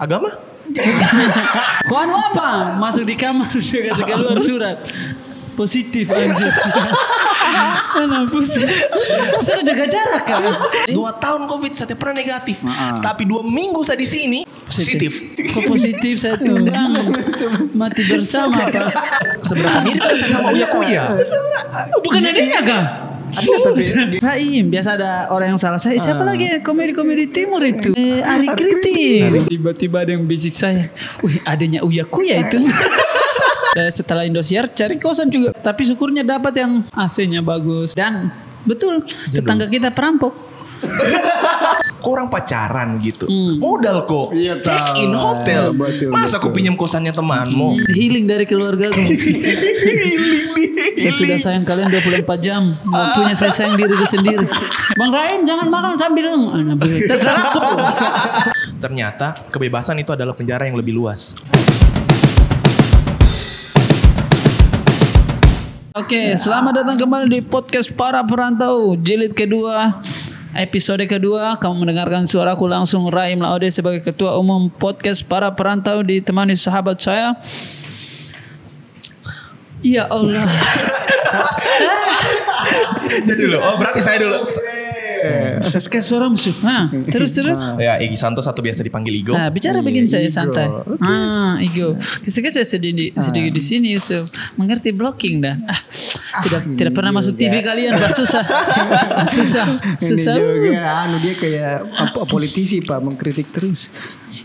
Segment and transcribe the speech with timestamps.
[0.00, 0.32] Agama?
[1.84, 2.80] Kau anu apa?
[2.80, 4.78] Masuk di kamar kasih keluar surat.
[5.52, 6.48] Positif anjir.
[8.00, 8.64] Mana pusing.
[9.36, 10.40] Bisa kau jaga jarak kan?
[10.88, 12.64] Dua tahun covid saya pernah negatif.
[13.04, 15.36] Tapi dua minggu saya di sini positif.
[15.36, 16.96] Kok positif saya tulang.
[17.78, 18.88] Mati bersama Pak.
[19.44, 21.04] Seberapa mirip saya sama Uya Kuya?
[22.00, 22.84] Bukan adanya kah?
[23.30, 23.82] Ada tapi
[24.18, 25.78] Raim biasa ada orang yang salah.
[25.78, 26.58] Saya siapa lagi ya?
[26.60, 27.94] komedi-komedi timur itu.
[27.94, 30.90] Eh, Ari Kritik tiba-tiba ada yang bisik saya.
[31.22, 32.58] Wih adanya Uya Kuya itu.
[33.70, 35.54] Eh, setelah Indosiar cari kosan juga.
[35.54, 37.94] Tapi syukurnya dapat yang AC-nya bagus.
[37.94, 38.26] Dan
[38.66, 40.34] betul tetangga kita perampok
[42.00, 43.28] Orang pacaran gitu.
[43.28, 43.60] Hmm.
[43.60, 44.32] Modal kok.
[44.32, 45.76] Iya, Check in hotel.
[45.76, 47.76] Betul, Masa aku pinjam kosannya temanmu?
[47.90, 48.88] healing dari keluarga
[50.96, 54.46] saya sudah sayang kalian 24 jam waktunya saya sayang diri sendiri
[54.96, 56.24] Bang Raim jangan makan sambil
[57.08, 57.60] terserah aku
[58.80, 61.36] Ternyata kebebasan itu adalah penjara yang lebih luas.
[65.92, 70.00] Oke, selamat datang kembali di podcast para perantau jilid kedua.
[70.50, 76.58] Episode kedua, kamu mendengarkan suaraku langsung Raim Laude sebagai ketua umum podcast para perantau ditemani
[76.58, 77.38] sahabat saya.
[79.78, 80.42] Ya Allah.
[83.30, 83.62] Jadi dulu.
[83.62, 84.42] Oh berarti saya dulu.
[85.90, 86.54] Kayak suara musuh.
[86.64, 87.60] Nah, terus terus.
[87.76, 89.34] Ya Egi Santo satu biasa dipanggil Igo.
[89.36, 90.68] Nah, bicara begini saja santai.
[91.02, 91.98] Ah, Igo.
[92.24, 94.28] Sedikit saya sedih di, sedikit di sini Yusuf.
[94.56, 95.56] Mengerti blocking dah.
[95.68, 95.80] Ah,
[96.42, 98.44] tidak tidak pernah masuk TV kalian, Pak susah.
[99.26, 99.66] susah,
[100.08, 100.34] susah.
[100.38, 103.90] Ini juga anu dia kayak apa, politisi Pak mengkritik terus.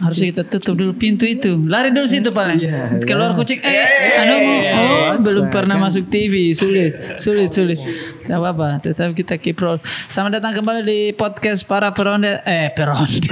[0.02, 1.62] Harus kita tutup dulu pintu itu.
[1.70, 2.58] Lari dulu situ paling.
[2.58, 3.62] Iya, Keluar kucing.
[3.62, 6.50] Eh, anu oh, belum pernah masuk TV.
[6.58, 7.78] Sulit, sulit, sulit.
[8.26, 8.81] Tidak apa-apa.
[8.81, 9.78] Tetap kita keep roll.
[10.09, 12.42] Selamat datang kembali di podcast para peronde.
[12.42, 13.30] Eh, peronde.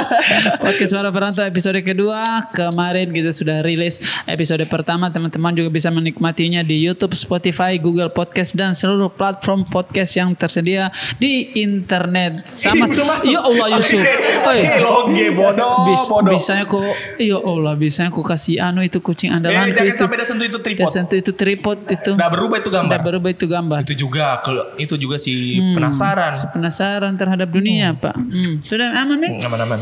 [0.64, 2.24] podcast para perantau episode kedua.
[2.56, 5.12] Kemarin kita sudah rilis episode pertama.
[5.12, 10.88] Teman-teman juga bisa menikmatinya di YouTube, Spotify, Google Podcast dan seluruh platform podcast yang tersedia
[11.20, 12.48] di internet.
[12.56, 12.88] Sama.
[13.28, 14.00] Ya Allah Yusuf.
[14.00, 14.64] Oi.
[14.64, 16.32] Oke, loge bodoh, Bis, bodoh.
[16.32, 16.80] bisanya kok
[17.20, 20.46] ya Allah bisanya kok kasih anu itu kucing Eh, andalanku jangan itu sampai dah sentuh
[20.48, 20.80] itu tripod.
[20.80, 22.96] Dah sentuh itu tripod itu Udah berubah itu gambar.
[22.96, 24.40] Udah berubah itu gambar Itu juga
[24.80, 25.76] itu juga si Hmm.
[25.76, 26.32] penasaran.
[26.56, 26.69] penasaran
[27.18, 28.14] terhadap dunia pak.
[28.16, 28.62] Hmm.
[28.62, 29.78] sudah aman nih Aman-aman.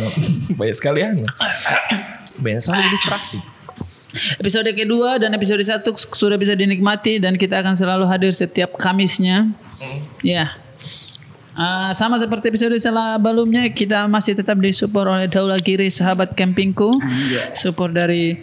[0.59, 1.13] Banyak sekali ya.
[2.41, 3.39] Banyak sekali distraksi.
[4.41, 9.53] episode kedua dan episode satu sudah bisa dinikmati dan kita akan selalu hadir setiap Kamisnya.
[10.25, 10.57] Ya.
[11.59, 16.87] Ah, sama seperti episode sebelumnya kita masih tetap disupport oleh Daula Kiri sahabat campingku.
[17.59, 18.39] Support dari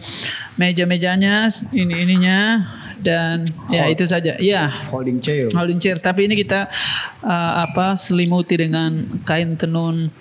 [0.60, 2.68] meja-mejanya ini ininya
[3.02, 5.48] dan ya itu saja ya Holding chair.
[5.52, 6.70] holding chair tapi ini kita
[7.24, 10.12] uh, apa selimuti dengan kain tenun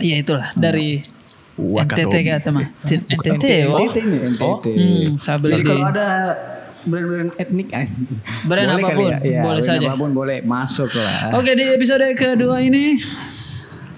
[0.00, 1.02] ya itulah dari
[1.52, 2.20] NTT Wakatobi.
[2.32, 3.76] kata mah NTT oh.
[3.76, 4.66] NTT ini NTT.
[4.72, 6.08] Hmm, saya beli Jadi di kalau ada
[6.82, 7.86] brand-brand etnik kan.
[8.48, 9.18] Brand boleh apa pun, ya?
[9.20, 9.86] Ya, boleh brand saja.
[9.92, 11.36] Apa pun boleh masuk lah.
[11.38, 12.98] Oke di episode kedua ini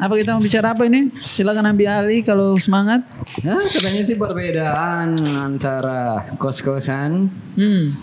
[0.05, 1.09] apa kita mau bicara apa ini?
[1.21, 3.01] Silakan ambil alih kalau semangat.
[3.41, 7.97] Nah, katanya sih perbedaan antara kos-kosan, Hmm,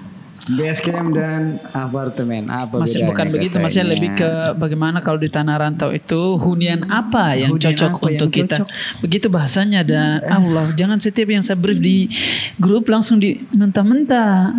[0.50, 2.50] base camp dan apartemen.
[2.50, 7.38] Apa masih bukan begitu, masih lebih ke bagaimana kalau di tanah rantau itu hunian apa
[7.38, 8.56] yang Hunian cocok apa yang untuk kita.
[8.58, 8.68] cocok?
[9.06, 12.10] Begitu bahasanya dan Allah jangan setiap yang saya brief di
[12.58, 14.50] grup langsung di mentah-mentah.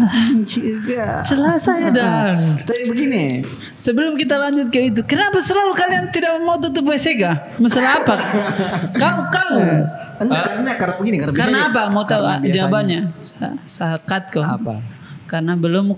[1.26, 3.43] Celah saya dan Tapi begini,
[3.75, 7.32] sebelum kita lanjut ke itu, kenapa selalu kalian tidak mau tutup WC ga?
[7.59, 8.14] Masalah apa?
[8.94, 9.59] Kau kau.
[10.22, 11.82] Enggak, karena karena begini, karena, Karena apa?
[11.91, 13.10] Mau tahu ah, jawabannya?
[13.19, 14.47] Sa- Sakat kok.
[14.47, 15.01] Apa?
[15.32, 15.97] Karena belum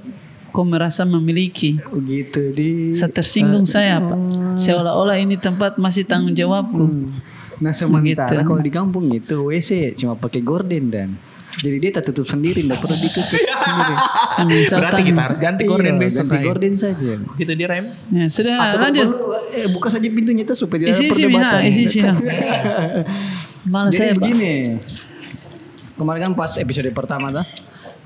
[0.49, 1.75] kau merasa memiliki.
[1.83, 2.69] Begitu di.
[2.95, 4.15] Saya tersinggung saya pak.
[4.55, 7.11] Seolah-olah ini tempat masih tanggung jawabku.
[7.56, 8.47] Nah sementara Begitu.
[8.47, 11.09] kalau di kampung itu WC cuma pakai gorden dan
[11.55, 13.31] jadi dia tak tutup sendiri, tidak perlu ditutup
[13.67, 13.95] sendiri.
[14.28, 16.25] Semisal Berarti kita harus ganti gorden Iya, besok.
[16.25, 17.15] ganti gorden saja.
[17.15, 17.87] Gitu dia Rem.
[18.11, 19.06] Ya, sudah Atau lanjut.
[19.06, 21.61] perlu, eh, buka saja pintunya itu supaya tidak Isi ada isi perdebatan.
[21.65, 21.99] isi isi.
[23.65, 24.53] Malah Jadi saya begini.
[25.95, 27.47] Kemarin kan pas episode pertama tuh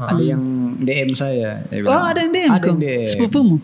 [0.00, 0.42] ada yang
[0.78, 1.62] DM saya.
[1.66, 3.06] Dia Oh bilang, ada yang DM Ada yang DM.
[3.06, 3.56] Sepupumu.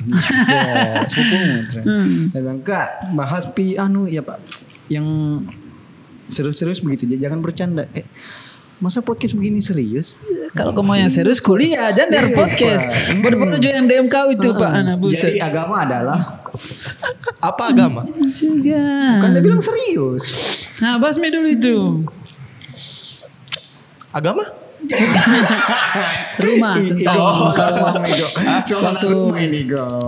[0.00, 0.70] Juga
[1.06, 1.54] sepupumu.
[1.80, 2.16] Hmm.
[2.28, 4.38] Dia bilang, Kak bahas pi anu ya Pak.
[4.86, 5.06] Yang
[6.26, 7.84] serius-serius begitu aja, jangan bercanda.
[7.90, 8.04] Eh,
[8.78, 10.16] masa podcast begini serius?
[10.50, 12.84] Kalau kau mau yang serius kuliah jangan dari Iya, podcast.
[13.18, 15.32] Baru-baru juga yang DM kau itu pak anak Jadi buset.
[15.38, 16.20] agama adalah
[17.40, 18.02] Apa agama?
[18.32, 19.16] Juga.
[19.16, 20.24] kan dia bilang serius.
[20.78, 21.76] Nah basmi dulu itu.
[24.10, 24.42] Agama?
[26.44, 27.52] rumah Iya, tentu.
[27.54, 27.80] Kalau
[28.80, 29.08] waktu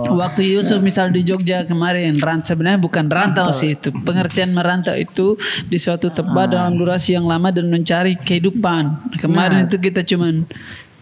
[0.09, 3.93] waktu Yusuf misal di Jogja kemarin rant sebenarnya bukan rantau sih itu.
[3.93, 5.37] Pengertian merantau itu
[5.67, 9.15] di suatu tempat dalam durasi yang lama dan mencari kehidupan.
[9.21, 10.45] Kemarin itu kita cuman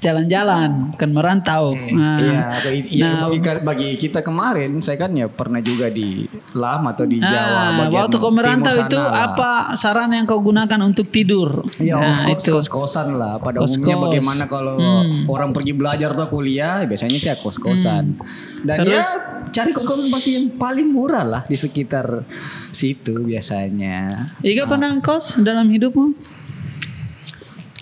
[0.01, 2.41] jalan-jalan bukan merantau nah, Iya,
[2.89, 6.25] iya, nah, bagi, bagi kita kemarin saya kan ya pernah juga di
[6.57, 7.29] Lam atau di Jawa.
[7.31, 9.31] Nah, bagian waktu kau merantau itu lah.
[9.31, 11.63] apa sarana yang kau gunakan untuk tidur?
[11.77, 12.51] Ya, nah, of course, itu.
[12.51, 13.37] kos-kosan lah.
[13.37, 13.77] Pada Kos-kos.
[13.77, 15.29] umumnya bagaimana kalau Hmm.
[15.29, 18.17] orang pergi belajar atau kuliah, biasanya kayak kos-kosan.
[18.65, 19.05] Dan Terus?
[19.05, 19.05] ya
[19.51, 22.25] cari kos-kosan pasti yang paling murah lah di sekitar
[22.71, 24.27] situ biasanya.
[24.41, 26.40] Iga pernah kos dalam hidupmu?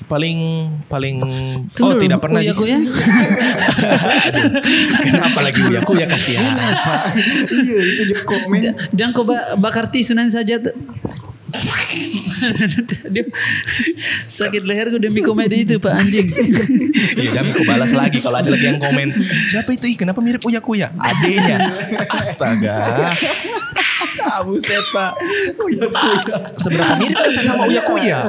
[0.09, 0.39] Paling
[0.89, 1.21] paling
[1.71, 2.41] Tunggu oh tidak pernah.
[2.41, 2.57] Uya Ji.
[2.57, 2.77] Kuya?
[4.99, 6.49] Kenapa lagi uya kuya kasihan.
[7.55, 8.59] iya, itu dia komen.
[8.59, 10.73] Ja- Jangan kau ba- bakar tisunan saja tuh.
[13.09, 13.25] Dia
[14.25, 16.27] sakit leherku demi komedi itu Pak anjing.
[17.11, 19.11] Iya kami aku balas lagi kalau ada lagi yang komen.
[19.45, 19.85] Siapa itu?
[19.87, 20.93] Ih, kenapa mirip Uya Kuya?
[20.95, 21.57] Adenya.
[22.07, 23.11] Astaga.
[24.23, 25.11] Ah, buset pak.
[26.55, 28.19] Seberapa mirip ke saya sama Uya Kuya?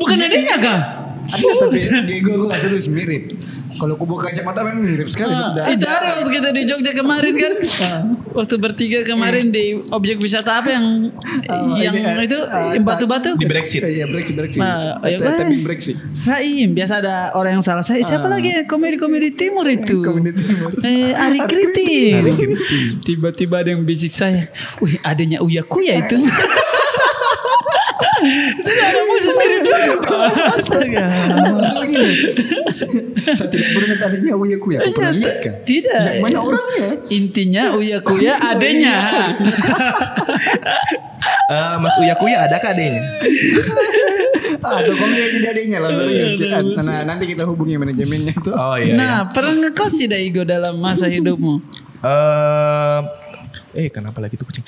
[0.00, 0.80] Bukan adanya kah?
[1.30, 3.34] Ada tapi di gue serius mirip.
[3.78, 5.32] Kalau aku buka kacamata memang mirip sekali.
[5.32, 5.64] Ah, sudah.
[5.70, 7.52] itu ada waktu kita di Jogja kemarin kan.
[8.30, 11.10] Waktu bertiga kemarin di objek wisata apa yang
[11.82, 12.38] yang ini, eh, itu
[12.78, 13.34] yang batu-batu?
[13.34, 13.82] Di Brexit.
[13.82, 14.62] Iya, Brexit, Brexit.
[14.62, 15.56] Nah, ayo, Tapi- Tapi.
[15.66, 15.96] Brexit.
[16.22, 17.98] Raim, biasa ada orang yang salah saya.
[18.06, 19.98] Siapa lagi ya komedi-komedi timur itu?
[19.98, 20.70] Komedi timur.
[20.78, 22.22] Eh, Ari Kriting.
[23.02, 24.46] Tiba-tiba ada yang bisik saya.
[24.78, 26.22] Wih, adanya Uya Kuya itu.
[28.60, 30.18] Sudah ada musuh mirip juga.
[30.54, 31.04] Astaga.
[31.56, 32.12] Masalah gini.
[32.70, 34.78] Saya tidak pernah tadinya Uya Kuya.
[34.84, 35.52] Aku pernah lihat kan?
[35.64, 36.00] Tidak.
[36.00, 36.88] Yang mana orangnya?
[37.08, 38.96] Intinya Uya Kuya adanya.
[41.50, 43.02] Eh, Mas Uya Kuya ada kah adenya?
[44.62, 46.38] Ah, Jokowi tidak adanya lah serius.
[46.86, 48.54] Nah, nanti kita hubungi manajemennya tuh.
[48.54, 48.94] Oh iya.
[48.94, 51.58] nah, pernah ngekos tidak Igo dalam masa hidupmu?
[52.00, 53.00] Eh,
[53.76, 54.64] eh kenapa lagi tuh kucing?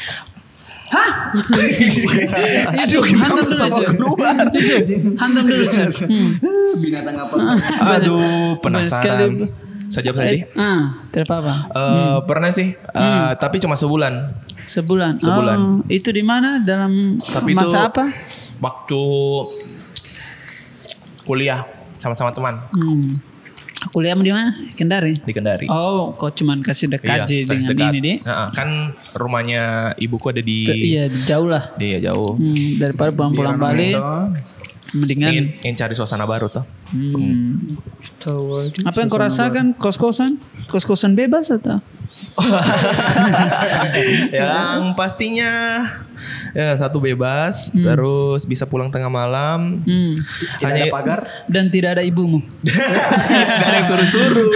[0.92, 1.10] Hah?
[2.84, 3.88] Yusuf, hantam dulu sama Yusuf.
[3.90, 4.44] keluar?
[4.52, 4.80] Yusuf,
[5.16, 5.64] hantam dulu.
[6.04, 6.30] Hmm.
[6.78, 7.34] Binatang apa?
[7.96, 9.24] Aduh, Banyak sekali.
[9.24, 9.32] penasaran.
[9.88, 10.40] Saya jawab tadi.
[10.52, 11.54] Ah, tidak apa-apa.
[11.68, 14.32] Eh, Pernah sih, eh, tapi cuma sebulan.
[14.64, 15.20] Sebulan.
[15.20, 15.58] Sebulan.
[15.58, 16.60] Oh, itu di mana?
[16.60, 18.04] Dalam Tapi masa itu apa?
[18.56, 19.00] Waktu
[21.22, 21.64] kuliah
[21.98, 23.14] sama-sama teman Hmm.
[23.90, 24.54] Kuliah di mana?
[24.72, 25.16] Kendari.
[25.16, 25.66] di Kendari.
[25.66, 27.90] Oh, kok cuman kasih dekat Iya, aja dengan dekat.
[27.90, 28.16] ini deh.
[28.22, 28.68] Nah, kan
[29.12, 29.62] rumahnya
[29.96, 31.74] ibuku ada di Iya, jauh lah.
[31.74, 32.36] dia jauh.
[32.36, 33.96] Hmm, daripada pulang-pulang balik,
[34.92, 35.30] mendingan.
[35.32, 36.64] Ingin, ingin cari suasana baru tuh.
[36.92, 37.76] Hmm.
[38.84, 39.72] Apa yang kau rasakan?
[39.74, 40.36] Kos-kosan?
[40.68, 41.80] Kos-kosan bebas atau?
[44.32, 45.52] yang pastinya
[46.52, 49.80] ya satu bebas, terus bisa pulang tengah malam.
[49.82, 50.14] Hmm.
[50.60, 51.24] Hanya pagar.
[51.48, 52.44] Dan tidak ada ibumu.
[52.62, 54.52] Gak ada yang suruh-suruh,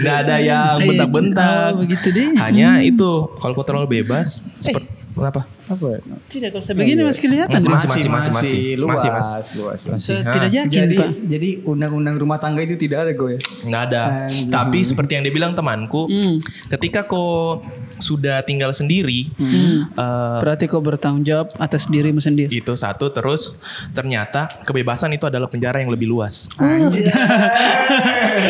[0.00, 1.70] gak ada yang Eh, bentak-bentak.
[1.74, 2.38] oh, begitu deh.
[2.38, 5.40] Hanya itu, kalau kau terlalu bebas, seperti kenapa?
[5.64, 6.02] Apa?
[6.26, 7.54] Tidak, kalau saya begini masih kelihatan.
[7.54, 7.82] Masih, Mas.
[7.82, 9.26] masih, masih, masih, masih, luas, masih, mas.
[9.54, 9.98] luas, luas.
[9.98, 10.34] Saya Ah.
[10.34, 11.10] tidak yakin, Jadi, Pak.
[11.24, 13.34] jadi undang-undang rumah tangga itu tidak ada gue.
[13.64, 14.02] Nggak ada.
[14.26, 14.50] Anjing.
[14.50, 16.42] Tapi seperti yang dibilang temanku, Hmm.
[16.68, 17.62] ketika kau
[18.04, 19.88] sudah tinggal sendiri, Hmm.
[19.88, 22.52] eh, Berarti kau bertanggung jawab atas dirimu sendiri.
[22.52, 23.56] itu satu terus
[23.90, 26.52] ternyata kebebasan itu adalah penjara yang lebih luas.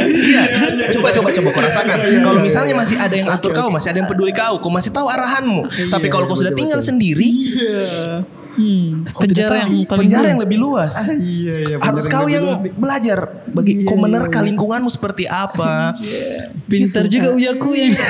[0.04, 0.42] Iya,
[0.90, 1.96] coba coba coba kau rasakan.
[2.20, 5.06] Kalau misalnya masih ada yang atur kau, masih ada yang peduli kau, kau masih tahu
[5.06, 5.70] arahanmu.
[5.86, 7.30] Tapi kalau kau sudah tinggal sendiri,
[8.54, 9.02] Hmm.
[9.18, 11.10] Penjara yang paling penjara yang lebih luas.
[11.10, 11.76] Iya, iya.
[11.82, 15.90] Harus kau yang belajar bagi kau menerka lingkunganmu seperti apa.
[16.62, 17.98] Pintar juga uyaku yang.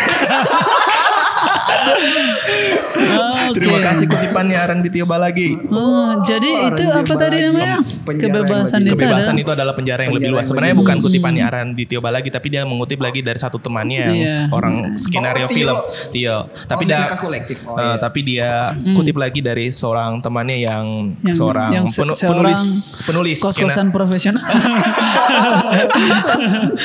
[3.54, 5.54] Terima kasih kutipannya Aran Ditio Balagi.
[5.68, 7.78] Oh, jadi itu apa tadi namanya?
[8.02, 10.44] Penjara Kebebasan itu Kebebasan itu adalah penjara yang lebih luas.
[10.44, 14.48] Sebenarnya bukan kutipannya Aran Ditio Balagi, tapi dia mengutip lagi dari satu temannya yang Iya.
[14.50, 15.54] orang skenario Oh, Tio.
[15.54, 15.76] film
[16.10, 16.38] Tio.
[16.64, 16.98] Tapi Oh, dia.
[17.04, 17.94] Oh, iya.
[17.96, 18.50] tapi dia
[18.94, 20.84] kutip lagi dari seorang temannya yang,
[21.20, 22.60] Yang, seorang yang se- penu- seorang penulis
[23.04, 24.42] penulis kos-kosan profesional.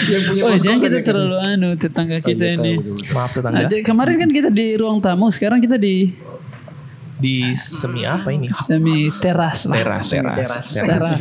[0.02, 2.80] Yang punya oh, jangan kita terlalu anu tetangga kita ini.
[3.12, 3.66] Maaf tetangga.
[3.66, 6.16] Aja, kemarin kan kita di ruang tamu, sekarang kita di
[7.20, 8.48] Di semi apa ini?
[8.50, 9.76] semi teras lah.
[9.76, 11.12] Teras, teras, Teras.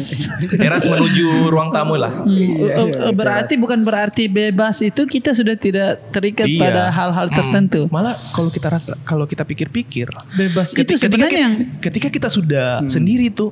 [0.48, 2.22] Teras menuju ruang tamu lah.
[2.22, 6.60] Hmm, oh, oh, berarti bukan berarti bebas itu kita sudah tidak terikat Iya.
[6.62, 7.90] pada hal-hal tertentu.
[7.90, 12.28] Malah kalau kita rasa kalau kita pikir-pikir Bebas Keti- itu sebenarnya ketika, yang ketika kita
[12.30, 13.50] sudah sendiri tuh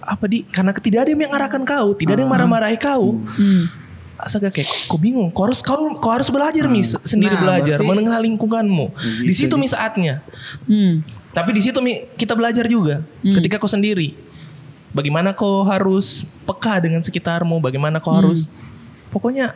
[0.00, 3.18] apa di karena tidak ada yang mengarahkan kau, tidak ada yang marah-marahi kau.
[3.18, 3.85] hmm,
[4.16, 7.86] Astaga kayak kau bingung, kau harus kau, kau harus belajar mis sendiri Nah, belajar, berarti-
[7.86, 8.86] mengenal lingkunganmu.
[9.22, 10.24] Di situ mi saatnya.
[10.64, 14.16] hmm, Tapi di situ mi kita belajar juga ketika kau sendiri.
[14.88, 18.48] bagaimana kau harus peka dengan sekitarmu, bagaimana kau harus
[19.10, 19.52] pokoknya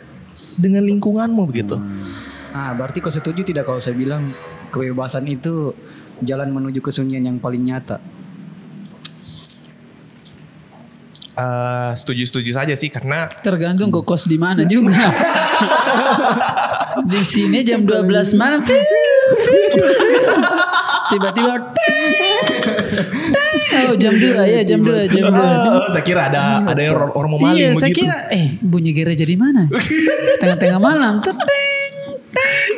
[0.55, 1.81] dengan lingkunganmu begitu.
[2.52, 4.29] Nah, berarti kau setuju tidak kalau saya bilang
[4.69, 5.73] kebebasan itu
[6.21, 7.97] jalan menuju kesunyian yang paling nyata?
[11.40, 14.92] Eh, setuju-setuju saja sih karena Tergantung kok kos di mana juga.
[17.12, 18.61] di sini jam 12 malam.
[21.11, 21.54] Tiba-tiba
[23.90, 25.35] Oh jam 2 ya jam 2 jam 2.
[25.35, 28.06] Oh, saya kira ada ada yang orang, orang mau maling Iya, saya begitu.
[28.06, 29.66] kira eh bunyi gereja di mana?
[30.38, 31.14] Tengah-tengah malam.
[31.25, 31.38] Teng,
[32.30, 32.75] teng.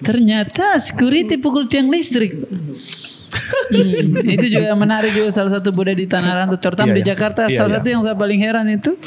[0.00, 2.40] Ternyata security pukul tiang listrik.
[3.30, 7.10] Hmm, itu juga menarik juga salah satu budaya di Tanah Rantau terutama Iya, di iya.
[7.14, 7.76] Jakarta Iya, salah iya.
[7.78, 8.98] satu yang saya paling heran itu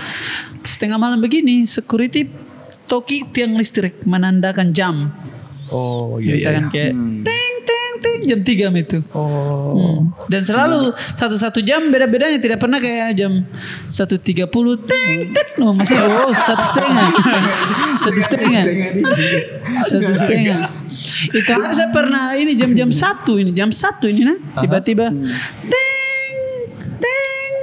[0.63, 2.31] setengah malam begini security
[2.87, 5.11] toki tiang listrik menandakan jam
[5.69, 6.31] Oh iya.
[6.31, 6.71] iya, misalkan iya.
[6.71, 6.93] kayak
[7.27, 7.42] teng
[8.03, 9.73] teng jam 3 itu Oh.
[9.73, 9.99] Hmm.
[10.27, 12.37] Dan selalu satu-satu jam beda-bedanya.
[12.37, 13.47] Tidak pernah kayak jam
[13.87, 14.51] 1.30
[14.83, 17.07] teng teng oh, masih oh satu setengah.
[17.95, 18.63] Satu setengah.
[19.79, 20.59] Satu setengah
[21.31, 24.37] itu hari saya pernah ini jam-jam satu ini jam satu ini nah.
[24.59, 25.09] Tiba-tiba
[25.65, 26.35] teng
[26.99, 27.53] teng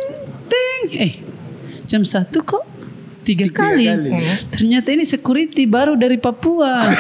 [0.49, 0.83] teng.
[0.97, 1.13] Eh
[1.85, 2.65] jam satu kok
[3.23, 3.87] tiga, kali.
[4.51, 6.83] ternyata ini security baru dari Papua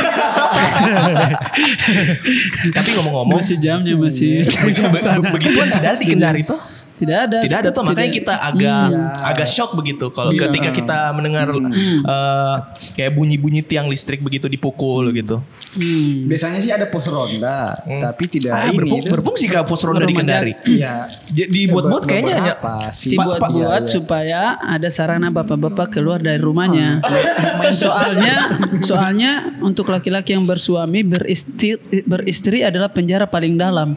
[2.77, 5.33] Tapi ngomong-ngomong masih jamnya masih jam sana.
[5.33, 6.61] begituan tidak di Kendari tuh.
[7.01, 7.39] Tidak ada.
[7.41, 8.19] Tidak ada tuh makanya Tidak.
[8.21, 8.85] kita agak
[9.25, 12.57] agak shock begitu kalau ketika kita mendengar eh,
[12.95, 15.41] kayak bunyi-bunyi tiang listrik begitu dipukul gitu.
[15.73, 16.27] Hmm.
[16.27, 18.77] Biasanya sih ada pos ronda, tapi tidak Ah, ini.
[18.77, 19.11] berfung- itu.
[19.11, 20.53] berfungsi kah pos ronda di Kendari?
[20.67, 21.09] Iya.
[21.27, 22.55] J- Dibuat-buat kayaknya hanya?
[22.93, 23.87] Dibuat-buat Iya, iya.
[23.87, 27.01] supaya ada sarana bapak-bapak keluar dari rumahnya.
[27.73, 28.37] soalnya,
[28.79, 29.31] soalnya
[29.61, 33.95] untuk laki-laki yang bersuami beristri, beristri adalah penjara paling dalam.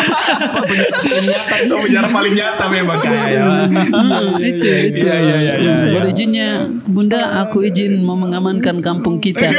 [1.05, 3.45] penjara itu penjara paling nyata memang kayak.
[3.69, 5.05] Hmm, itu, itu.
[5.05, 5.93] Iya, iya, iya, iya, iya.
[5.93, 6.47] Berizinnya,
[6.85, 9.49] Bunda, aku izin mau mengamankan kampung kita.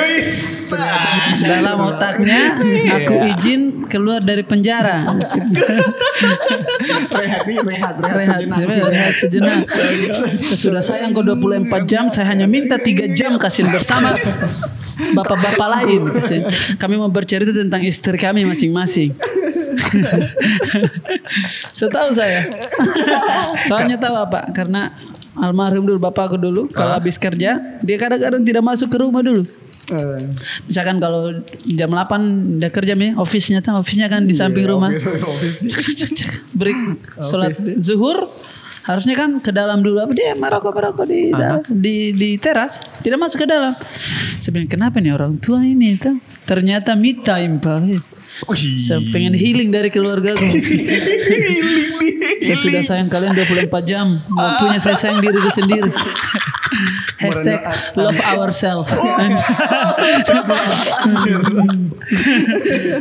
[1.47, 2.59] Dalam otaknya,
[2.99, 5.07] aku izin keluar dari penjara.
[7.17, 8.91] rehat nih, rehat, rehat, rehat, sejenak.
[8.91, 9.63] rehat sejenak.
[10.43, 14.13] Sesudah sayang kau 24 jam, saya hanya minta 3 jam kasih bersama
[15.15, 16.01] bapak-bapak lain.
[16.13, 16.41] Kasih.
[16.77, 19.15] Kami mau bercerita tentang istri kami masing-masing.
[21.73, 22.49] Setahu saya.
[23.69, 24.51] Soalnya tahu apa?
[24.53, 24.91] Karena
[25.37, 29.45] almarhum dulu bapakku dulu kalau habis kerja dia kadang-kadang tidak masuk ke rumah dulu.
[29.87, 30.35] Eh,
[30.67, 31.31] Misalkan kalau
[31.63, 34.91] jam 8 dia kerja nih, office-nya tuh, office-nya kan di samping rumah.
[35.71, 36.31] Cek, cek.
[36.55, 36.79] Break.
[37.23, 38.31] Sholat zuhur
[38.87, 40.07] harusnya kan ke dalam dulu.
[40.07, 41.35] Apa dia merokok merokok di,
[41.75, 43.75] di di teras tidak masuk ke dalam.
[44.39, 46.23] Sebenarnya kenapa nih orang tua ini tuh?
[46.47, 47.83] Ternyata me time pak.
[48.79, 50.37] Saya pengen healing dari keluarga
[52.45, 54.07] saya sudah sayang kalian 24 jam.
[54.31, 55.89] Waktunya saya sayang diri sendiri
[57.23, 57.61] hashtag
[57.95, 58.91] love ourselves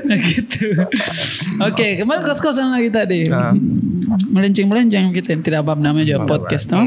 [0.05, 0.65] Nah, gitu
[1.60, 3.25] oke kembali ke kos-kosan lagi tadi
[4.29, 6.84] melenceng-melenceng gitu tidak apa namanya juga podcast toh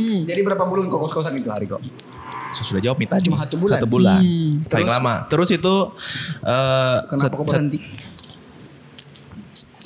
[0.00, 1.76] Hmm, jadi berapa bulan kok kos-kosan itu hari kok?
[2.56, 3.28] Saya sudah jawab nih tadi.
[3.28, 3.68] Cuma satu bulan?
[3.76, 4.20] Satu bulan.
[4.24, 4.52] Hmm.
[4.64, 5.14] Paling lama.
[5.28, 5.74] Terus itu
[6.40, 7.78] eh, Kenapa set- kok set- berhenti?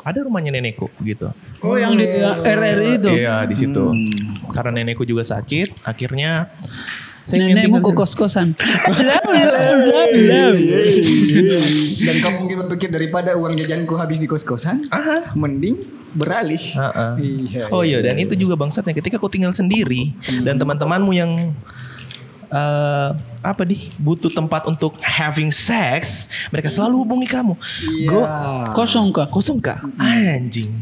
[0.05, 1.33] Ada rumahnya nenekku gitu.
[1.65, 2.05] oh yang di
[2.45, 3.89] RRI itu Iya di situ.
[4.53, 6.53] Karena nenekku juga sakit, akhirnya
[7.25, 8.53] saya ingin nenekmu kok kos-kosan
[12.05, 15.33] Dan kamu mungkin berpikir daripada uang jajanku habis di kos-kosan, Aha.
[15.33, 15.81] mending
[16.13, 16.61] beralih.
[16.61, 17.13] Heeh.
[17.49, 17.65] Iya.
[17.73, 20.13] Oh iya dan itu juga bangsatnya ketika kau tinggal sendiri
[20.45, 21.51] dan teman-temanmu yang
[22.53, 23.11] eh
[23.45, 27.53] apa nih butuh tempat untuk having sex, mereka selalu hubungi kamu.
[28.09, 28.25] Go
[28.73, 29.85] kosong kah kosong kak?
[30.01, 30.73] Anjing.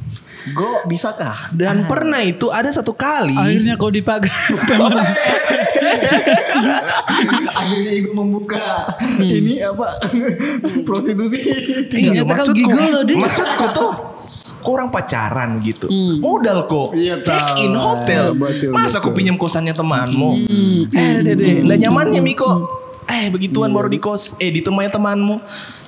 [0.55, 1.55] Go bisakah?
[1.55, 3.35] Dan pernah itu ada satu kali.
[3.35, 4.31] akhirnya kau dipakai
[7.63, 8.91] Akhirnya ibu membuka
[9.23, 9.99] ini apa
[10.87, 11.39] prostitusi.
[11.95, 12.71] Iya, maksudku,
[13.07, 13.15] Di.
[13.19, 14.12] maksudku tuh
[14.65, 15.87] orang pacaran gitu.
[15.91, 16.23] Hmm.
[16.23, 16.95] Modal kok.
[16.95, 18.35] Iya, Check in hotel.
[18.35, 19.01] Betul, Masa betul.
[19.03, 20.31] aku pinjam kosannya temanmu?
[20.47, 20.81] Hmm.
[20.91, 21.57] Eh, deh deh.
[21.67, 22.83] Lah nyamannya Miko.
[23.11, 24.39] Eh, begituan baru di kos.
[24.39, 25.43] Eh, di rumahnya temanmu.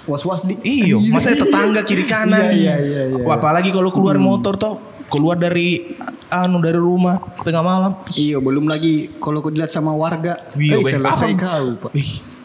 [0.04, 0.61] Was-was di.
[0.61, 2.52] Iyo, masa tetangga kiri kanan.
[2.52, 3.25] Iya, iya, iya, iya.
[3.25, 4.76] Apalagi kalau keluar motor toh
[5.09, 5.97] keluar dari
[6.28, 7.93] anu dari rumah tengah malam.
[8.12, 10.37] Iya, belum lagi kalau kau dilihat sama warga.
[10.59, 11.40] Iya, eh, selesai Apa?
[11.40, 11.93] kau, Pak.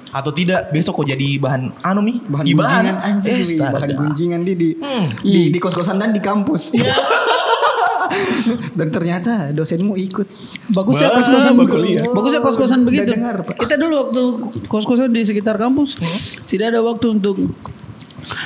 [0.10, 2.18] Atau tidak besok kok jadi bahan anu mi?
[2.22, 2.84] Bahan Gibahan.
[2.84, 4.70] gunjingan anjing, Eh, bahan gunjingan di di,
[5.22, 6.74] di, di kos-kosan dan di kampus.
[8.74, 10.28] dan ternyata dosenmu ikut.
[10.70, 12.04] Bagusnya Wah, kos-kosan bagus lihat.
[12.10, 13.12] Bagusnya kos-kosan begitu.
[13.14, 13.46] dengar.
[13.46, 14.22] Kita dulu waktu
[14.66, 15.96] kos-kosan di sekitar kampus
[16.44, 17.38] tidak ada waktu untuk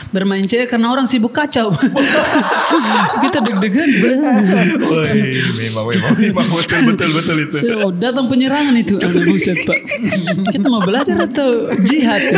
[0.10, 1.72] bermain cewek karena orang sibuk kacau.
[3.24, 3.90] kita deg-degan.
[4.82, 5.22] Woi,
[5.54, 7.58] memang memang memang betul betul betul itu.
[7.62, 8.98] So, datang penyerangan itu.
[8.98, 9.78] Aduh buset pak.
[10.50, 12.22] Kita mau belajar atau jihad?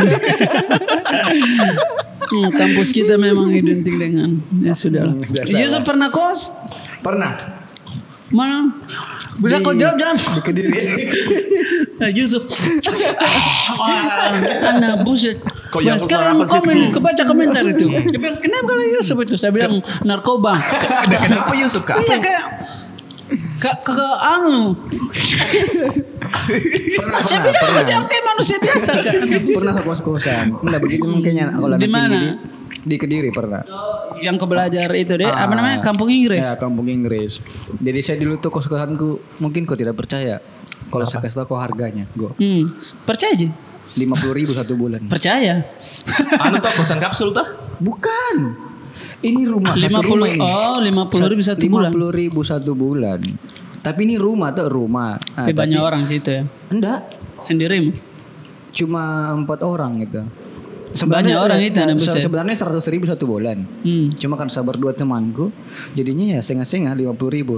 [2.25, 5.13] Hmm, kampus kita memang identik dengan ya sudah.
[5.45, 6.49] Yusuf pernah kos?
[7.05, 7.54] Pernah.
[8.35, 8.67] Mana?
[9.39, 10.15] Bisa kau jawab jangan.
[10.35, 10.79] Di Kediri.
[11.95, 12.43] Nah, Yusuf.
[14.61, 15.39] Anak buset.
[15.71, 16.99] Kok yang Nah, sekarang komen, Fu?
[16.99, 17.87] kebaca komentar itu.
[18.11, 19.35] Dia bilang, kenapa kalau Yusuf itu?
[19.39, 20.59] Saya bilang narkoba.
[21.23, 22.03] Kenapa Yusuf kak?
[22.03, 22.43] Iya kayak
[23.57, 24.69] Kak, kagak anu.
[27.25, 29.15] Saya bisa jawab kayak manusia biasa kan.
[29.25, 30.45] Pernah sekos-kosan.
[30.61, 32.19] Enggak begitu mungkinnya kalau Di anak mana?
[32.85, 33.65] Di, di Kediri pernah.
[34.15, 35.49] Yang ke belajar itu deh, apa Ah.
[35.51, 35.77] namanya?
[35.81, 36.39] Kampung Inggris.
[36.39, 37.41] Ya, kampung Inggris.
[37.75, 40.37] Jadi saya dulu tuh kos-kosanku mungkin kau tidak percaya.
[40.85, 42.63] Kalau saya kasih tau kau harganya, gue Hmm,
[43.03, 43.49] percaya aja.
[43.95, 45.01] lima puluh ribu satu bulan.
[45.05, 45.65] Percaya.
[46.37, 47.47] Anu tuh kosan kapsul tuh?
[47.77, 48.35] Bukan.
[49.17, 50.39] Ini rumah satu 50 rumah ini.
[50.39, 51.89] oh, 50 ribu satu bulan.
[51.89, 53.19] 50 ribu satu bulan.
[53.81, 55.17] Tapi ini rumah tuh rumah.
[55.17, 56.43] Nah, Tapi banyak tapi- orang situ ya.
[56.69, 56.99] Enggak.
[57.41, 57.89] Sendiri.
[58.71, 60.21] Cuma empat orang gitu.
[60.95, 62.23] Banyak orang itu, anak se- buset.
[62.23, 63.67] Sebenarnya seratus ribu satu bulan.
[63.83, 64.15] Hmm.
[64.15, 65.51] Cuma kan sabar dua temanku,
[65.91, 67.57] jadinya ya setengah-setengah lima puluh ribu.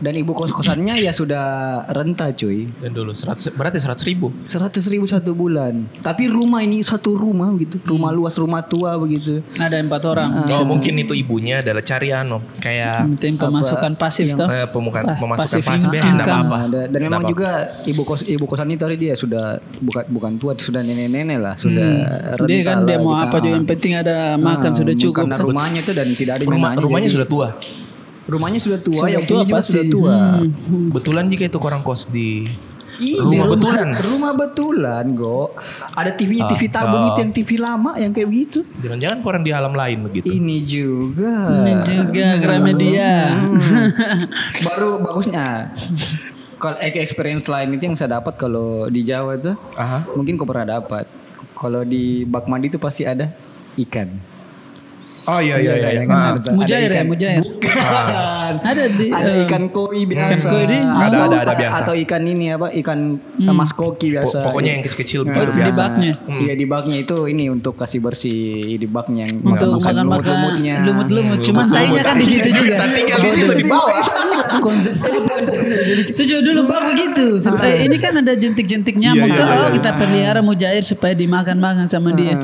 [0.00, 1.44] Dan ibu kos-kosannya ya sudah
[1.86, 2.72] renta cuy.
[2.74, 4.32] Dan dulu 100 berarti 100 ribu.
[4.44, 5.84] Seratus ribu satu bulan.
[5.96, 7.76] Tapi rumah ini satu rumah gitu.
[7.80, 9.44] Rumah luas, rumah tua begitu.
[9.54, 10.48] Ada empat orang.
[10.50, 14.46] Oh mungkin itu ibunya adalah cari anu kayak Penting pemasukan pasif tuh.
[14.46, 16.02] eh, pemukan Ah, pemasukan passive pasif ya.
[16.02, 16.24] Nah,
[16.66, 17.50] da- dan Nggak memang juga
[17.84, 19.44] ibu kos ibu kosan itu tadi dia sudah
[19.78, 21.88] bukan bukan tua sudah nenek-nenek lah sudah
[22.34, 22.48] renta Hmm.
[22.48, 23.22] Dia kan dia mau gitu.
[23.22, 25.22] apa juga yang penting ada makan Ah, sudah cukup.
[25.24, 27.48] karena rumahnya itu dan tidak ada yang Rumah, rumahnya jadi- sudah tua.
[28.30, 29.72] Rumahnya sudah tua Sudah yang tua punya juga pasti.
[29.72, 30.88] sudah tua Hmm.
[30.90, 32.46] Betulan jika itu orang kos di
[32.96, 33.88] Iya, rumah betulan.
[33.98, 35.56] rumah betulan go
[35.90, 39.50] ada TV TV tabung Ah, itu yang TV lama yang kayak begitu Jangan-jangan koran di
[39.50, 40.28] alam lain begitu.
[40.28, 41.32] ini juga
[41.64, 43.12] Ini juga Gramedia.
[43.40, 43.56] Hmm.
[44.66, 45.72] baru bagusnya
[46.54, 50.04] kalau experience lain itu yang saya dapat kalau di Jawa tuh Aha.
[50.12, 51.08] mungkin kau pernah dapat
[51.54, 53.32] kalau di bak mandi itu pasti ada
[53.78, 54.12] ikan
[55.22, 56.02] Oh iya iya iya.
[56.02, 56.32] kan Ah.
[56.32, 57.42] ada, ada Mujair ya, ikan- mujair.
[57.42, 58.52] Bukan.
[58.60, 61.76] Ada di ada eh, ikan koi biasa koi di- Ada, atau, ada, ada biasa.
[61.80, 63.14] atau ikan ini apa ikan
[63.48, 65.80] mas koki biasa Po- pokoknya yang kecil-kecil Nah, begitu di biasa.
[65.80, 66.12] baknya.
[66.26, 68.40] Iya di baknya itu ini untuk kasih bersih
[68.74, 70.74] di baknya yang untuk makan lumut-lumutnya.
[70.82, 71.38] lumut-lumut.
[71.40, 72.74] Cuman tainya kan di situ juga.
[72.74, 73.98] Kita tinggal di situ di bawah.
[74.60, 74.94] Konsep
[76.10, 77.38] Sejauh dulu bak begitu.
[77.38, 79.44] Sampai ini kan ada jentik-jentik nyamuk Iya, tuh.
[79.44, 79.70] iya, Oh, iya.
[79.72, 82.34] kita pelihara mujair supaya dimakan-makan sama dia.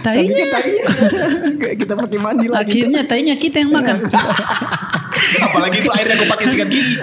[0.00, 0.44] Tainya
[1.60, 2.66] Kayak kita pakai mandi lagi.
[2.66, 4.02] akhirnya tainya kita yang makan.
[5.46, 6.94] Apalagi itu airnya gue pakai sikat gigi.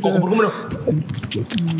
[0.00, 0.56] Kok kumur-kumur dong?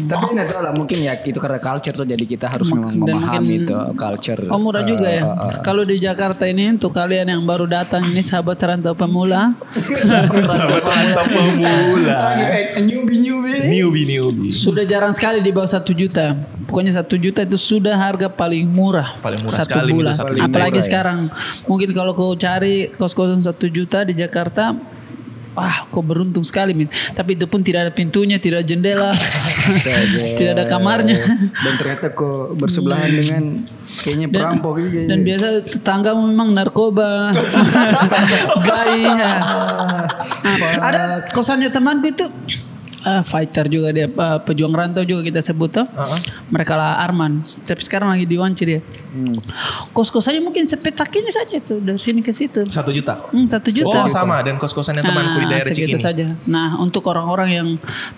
[0.05, 3.65] Tapi nggak tahu lah mungkin ya itu karena culture tuh jadi kita harus memang memahami
[3.65, 4.45] itu culture.
[4.53, 5.25] Oh murah juga ya.
[5.25, 5.61] Eh, eh, eh.
[5.65, 9.57] Kalau di Jakarta ini untuk kalian yang baru datang ini sahabat rantau pemula,
[10.05, 12.19] Sahabat rantau pemula.
[12.37, 13.65] Eh, Newbie newbie.
[13.65, 14.53] Newbie newbie.
[14.53, 16.37] sudah jarang sekali di bawah satu juta.
[16.65, 19.17] Pokoknya satu juta itu sudah harga paling murah.
[19.21, 20.13] Paling murah satu sekali, bulan.
[20.17, 20.89] itu satu Apalagi murah ya.
[20.89, 21.19] sekarang
[21.69, 24.73] mungkin kalau kau cari kos-kosan satu juta di Jakarta.
[25.55, 26.91] Wah, kau beruntung sekali, Min.
[27.15, 29.13] Tapi itu pun tidak ada pintunya, tidak ada jendela,
[30.39, 31.15] tidak ada kamarnya.
[31.63, 33.63] Dan ternyata kok bersebelahan dengan
[34.03, 35.07] kayaknya perampok gitu.
[35.07, 37.31] Dan biasa tetanggamu memang narkoba,
[38.67, 39.31] gaya.
[40.83, 42.27] Ada kosannya temanku itu
[43.05, 45.87] ah, fighter juga dia, ah, pejuang rantau juga kita sebut tuh.
[46.49, 47.41] Mereka lah Arman.
[47.41, 48.81] Tapi sekarang lagi di Wanci dia.
[49.15, 49.37] Hmm.
[49.93, 52.65] Kos-kosannya mungkin sepetak ini saja tuh dari sini ke situ.
[52.67, 53.29] Satu juta.
[53.31, 53.95] Hmm, satu juta.
[53.95, 56.01] Oh sama dan kos-kosan yang temanku di Nah, daerah Cikini.
[56.01, 56.27] saja.
[56.49, 57.69] Nah, untuk orang-orang yang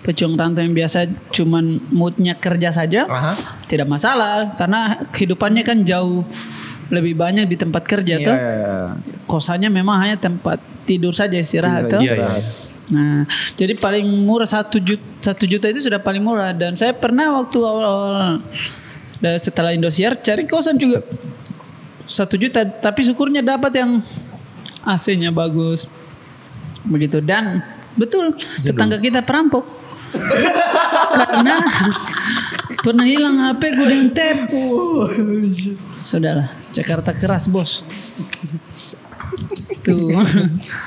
[0.01, 3.33] pejuang rantau yang biasa cuman moodnya kerja saja, Aha.
[3.67, 6.25] tidak masalah karena kehidupannya kan jauh
[6.87, 8.35] lebih banyak di tempat kerja Iya, tuh.
[8.35, 8.75] iya, iya.
[9.27, 10.55] Kosannya memang hanya tempat
[10.87, 11.99] tidur saja istirahat tuh.
[11.99, 12.29] Iya iya.
[12.87, 13.27] Nah,
[13.59, 16.55] jadi paling murah satu juta, satu juta itu sudah paling murah.
[16.55, 18.39] Dan saya pernah waktu awal-awal
[19.17, 21.01] dan setelah Indosiar cari kosan juga.
[22.07, 23.99] Satu juta, tapi syukurnya dapat yang
[24.87, 25.83] AC-nya bagus,
[26.87, 27.19] begitu.
[27.19, 27.59] Dan
[27.99, 28.31] betul
[28.63, 29.67] tetangga kita perampok.
[31.17, 31.59] Karena
[32.79, 34.37] pernah hilang HP gue dengan tap.
[35.99, 37.83] Sudahlah, Jakarta keras bos.
[39.79, 40.11] Tuh.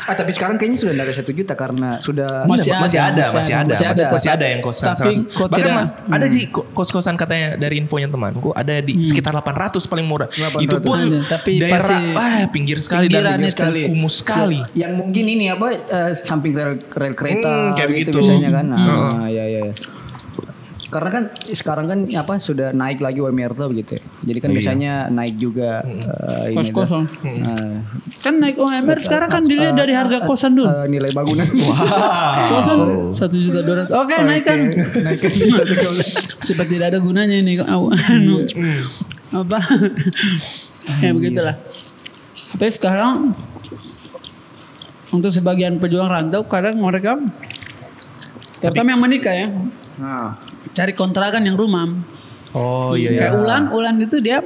[0.05, 3.55] Ah tapi sekarang kayaknya sudah dari satu juta karena sudah Masih masih ada, ada, masih
[3.55, 4.05] ada, ada, masih ada.
[4.11, 4.87] masih ada yang kosan.
[4.91, 5.31] Tapi 100.
[5.31, 9.33] kok Bahkan tidak- mas, ada sih ko- kos-kosan katanya dari infonya temanku ada di sekitar
[9.33, 10.29] 800 paling murah.
[10.59, 13.53] Itu pun Ada, tapi daerah pasti ah, pinggir sekali dan itu.
[13.53, 13.81] sekali.
[13.87, 14.59] kumuh sekali.
[14.75, 18.19] yang mungkin ini apa eh, samping rel, rel kereta Hmm, kayak gitu begitu.
[18.21, 18.67] biasanya kan.
[18.71, 19.11] Hmm.
[19.17, 19.63] Ah, ya ya.
[20.91, 23.95] Karena kan sekarang kan apa sudah naik lagi UMR tuh begitu.
[23.97, 24.03] ya.
[24.27, 26.83] Jadi kan biasanya naik juga eh, ini tuh.
[26.83, 27.05] Kos-kosan.
[27.41, 27.79] Nah,
[28.19, 30.67] Kan naik UMR sekarang kan dilihat dari harga kosan dulu.
[30.67, 31.47] eh, nilai bangunan.
[32.53, 32.79] Kosan
[33.15, 33.95] satu juta ratus.
[33.95, 34.59] Oke naikkan.
[36.43, 37.63] Seperti tidak ada gunanya ini.
[37.63, 38.43] Au, anu.
[39.31, 39.59] Apa?
[40.99, 41.55] ya begitulah.
[42.59, 43.31] Tapi sekarang
[45.15, 47.19] untuk sebagian pejuang rantau kadang mereka
[48.59, 49.49] terutama yang menikah ya
[50.01, 50.33] Nah,
[50.73, 51.87] cari kontrakan yang rumah.
[52.53, 53.15] Oh iya.
[53.15, 54.43] Kayak Ulan, Ulan itu dia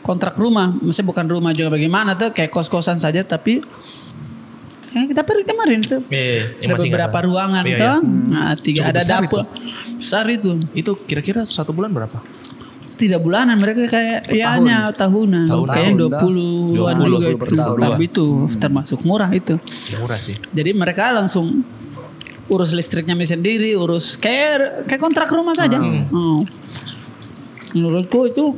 [0.00, 3.62] kontrak rumah, maksudnya bukan rumah juga bagaimana tuh kayak kos-kosan saja tapi
[4.92, 7.24] yang kita pergi kemarin tuh Iya, yang ada masih beberapa ingat.
[7.24, 7.94] ruangan Iya, tuh, iya.
[8.28, 9.40] nah tiga Cukup ada besar dapur
[9.94, 12.20] besar itu Itu kira-kira satu bulan berapa?
[12.92, 15.66] tidak bulanan mereka kayak ya hanya tahunan Tahun.
[15.66, 17.78] kayak Tahun, dua puluh-an 20, juga 20 itu tahun.
[17.80, 19.54] tapi itu termasuk murah itu
[19.88, 20.36] Ya, murah sih.
[20.50, 21.64] jadi mereka langsung
[22.50, 25.78] urus listriknya sendiri urus kayak kayak kontrak rumah saja.
[25.78, 26.42] Hmm.
[27.72, 28.52] menurutku itu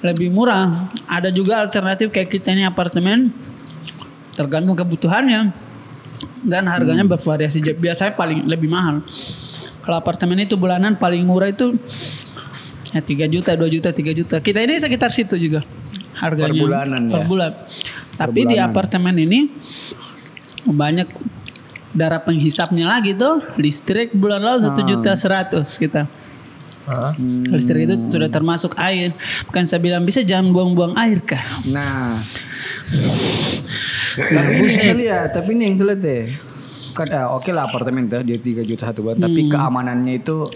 [0.00, 0.90] lebih murah.
[1.06, 3.30] Ada juga alternatif kayak kita ini apartemen
[4.32, 5.52] tergantung kebutuhannya.
[6.40, 7.60] Dan harganya bervariasi.
[7.76, 9.04] Biasanya paling lebih mahal.
[9.84, 11.76] Kalau apartemen itu bulanan paling murah itu
[12.90, 14.36] ya 3 juta 2 juta 3 juta.
[14.40, 15.60] Kita ini sekitar situ juga
[16.16, 16.56] harganya.
[16.56, 17.26] Per bulanan per ya?
[17.28, 17.52] bulan.
[18.16, 19.48] Tapi di apartemen ini
[20.68, 21.08] banyak
[21.94, 23.42] darah penghisapnya lagi tuh.
[23.58, 26.06] Listrik bulan lalu satu juta seratus kita.
[26.90, 27.14] Hah?
[27.54, 29.14] listrik itu sudah termasuk air.
[29.46, 31.42] Bukan saya bilang bisa jangan buang-buang air kah?
[31.70, 32.18] Nah.
[34.18, 36.24] tapi saya lihat, tapi ini yang lihat deh.
[36.90, 40.50] Kan eh, oke lah apartemen tuh dia 3 juta satu bulan, tapi keamanannya itu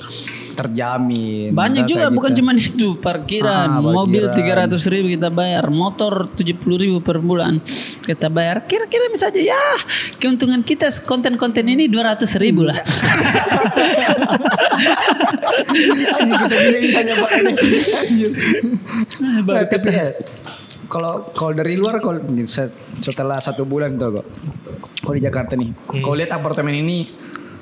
[0.54, 1.50] terjamin.
[1.50, 2.14] banyak juga gitu.
[2.14, 4.70] bukan cuma itu parkiran Ah, mobil parkiran.
[4.70, 7.58] 300 ribu kita bayar motor 70 ribu per bulan
[8.00, 9.62] kita bayar kira-kira misalnya ya
[10.16, 12.78] keuntungan kita konten-konten ini 200 ribu lah
[16.14, 17.52] Anjing, kita gini bisa nyoba ini.
[17.94, 18.30] Anjir.
[19.44, 20.06] Nah, tapi ya,
[20.86, 24.26] kalau kalau dari luar kalau se- setelah satu bulan tuh kok
[25.00, 27.08] kalau di Jakarta nih kalau lihat apartemen ini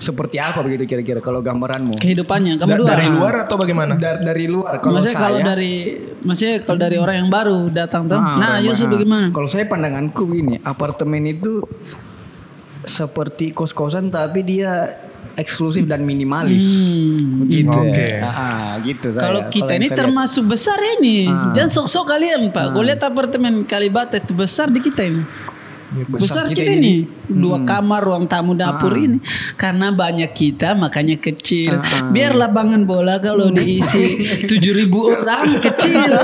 [0.03, 3.95] seperti apa begitu kira-kira kalau gambaranmu kehidupannya kamu Da- dua dari luar atau bagaimana?
[3.95, 5.73] dari, dari luar kalau maksudnya saya kalau dari
[6.21, 8.93] maksudnya kalau dari orang yang baru datang tuh Ah, nah orang- Yusuf ah.
[8.93, 11.62] bagaimana Kalau saya pandanganku begini, apartemen itu
[12.83, 14.91] seperti kos-kosan tapi dia
[15.33, 16.99] eksklusif dan minimalis.
[16.99, 17.47] Hmm.
[17.47, 17.71] Gitu.
[17.73, 18.05] Oke.
[18.05, 18.21] ya.
[18.21, 19.23] Ah, ah, gitu saya.
[19.23, 21.25] Kalau kita ini termasuk besar ini.
[21.25, 21.55] Ah.
[21.55, 22.75] Jangan sok-sok kalian Pak.
[22.75, 25.23] Gue lihat apartemen Kalibata itu besar di kita ini.
[26.09, 27.05] Besar, kita, ini.
[27.25, 29.21] Dua kamar, ruang tamu, dapur ini.
[29.55, 31.79] Karena banyak kita makanya kecil.
[32.09, 34.17] Biar lapangan bola kalau diisi
[34.51, 36.11] 7000 orang kecil.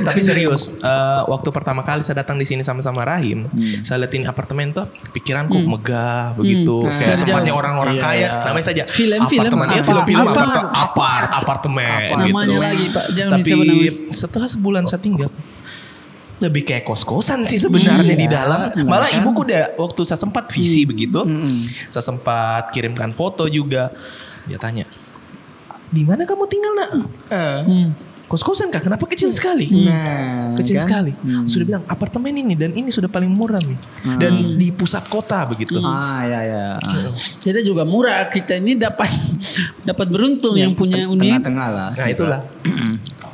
[0.00, 3.46] Tapi serius, eh, waktu pertama kali saya datang di sini sama-sama Rahim,
[3.82, 9.44] saya liatin apartemen tuh, pikiranku megah begitu, kayak Dari tempatnya orang-orang kaya, namanya saja Film-film,
[9.44, 12.52] apartemen, apa- Iya, film-film apa- apart, apart, apartemen Namanya gitu.
[12.58, 13.04] lagi Pak.
[13.12, 13.50] Jangan Tapi
[14.10, 15.30] setelah sebulan saya tinggal,
[16.40, 18.64] lebih kayak kos-kosan sih sebenarnya di dalam.
[18.88, 21.20] Malah ibuku udah waktu saya sempat visi begitu,
[21.92, 23.92] saya sempat kirimkan foto juga.
[24.48, 24.88] Dia tanya,
[25.92, 26.90] di mana kamu tinggal nak?
[27.68, 27.88] Hmm.
[28.30, 28.78] Kos-kosan kah?
[28.78, 29.66] Kenapa kecil sekali?
[29.66, 30.86] Nah, kecil kan?
[30.86, 31.12] sekali.
[31.50, 33.74] Sudah bilang apartemen ini dan ini sudah paling murah nih.
[34.22, 35.82] Dan di pusat kota begitu.
[35.82, 36.64] Ah ya ya.
[37.42, 38.30] Kita juga murah.
[38.30, 39.10] Kita ini dapat
[39.90, 41.42] dapat beruntung yang punya unit.
[41.42, 41.90] Tengah-tengah lah.
[41.90, 42.40] Nah itulah.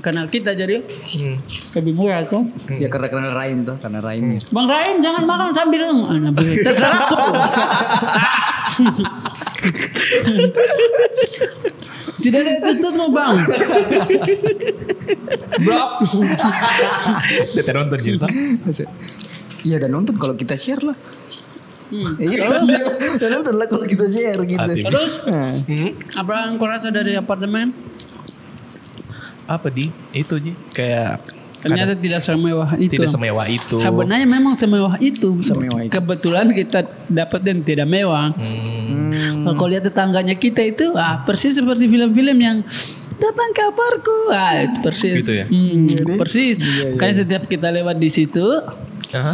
[0.07, 1.35] Kenal kita jadi Hmm.
[1.75, 2.47] lebih murah tuh.
[2.71, 4.39] Ya karena karena Raim tuh, karena Raimnya.
[4.55, 6.15] Bang Raim jangan makan sambil Ah,
[6.63, 7.17] terserah aku.
[12.23, 13.35] Tidak ada tutup mau bang.
[15.59, 15.91] Blok.
[17.51, 18.27] Dia nonton juga.
[19.63, 20.95] Iya dan nonton kalau kita share lah.
[22.19, 22.47] Iya,
[23.19, 24.71] dan nonton lah kalau kita share gitu.
[24.87, 25.15] Terus.
[25.27, 25.91] Hmm.
[26.15, 27.96] apa yang kau rasa dari apartemen?
[29.47, 29.89] Apa di?
[30.11, 30.53] Itu Ji.
[30.71, 31.23] Kayak
[31.57, 32.95] Ternyata tidak semewah itu.
[32.95, 33.77] tidak semewah itu.
[33.81, 35.35] Sebenarnya memang semewah itu.
[35.41, 35.91] Semewah itu.
[35.91, 38.31] Kebetulan kita dapat dan tidak mewah.
[38.31, 39.43] Hmm.
[39.47, 42.63] Kalau lihat tetangganya kita itu, ah persis seperti film-film yang
[43.17, 45.23] datang ke aparku, ah itu persis.
[45.23, 45.47] Gitu ya?
[45.49, 46.55] Hmm, persis.
[46.95, 48.43] Karena setiap kita lewat di situ,
[49.09, 49.33] Aha.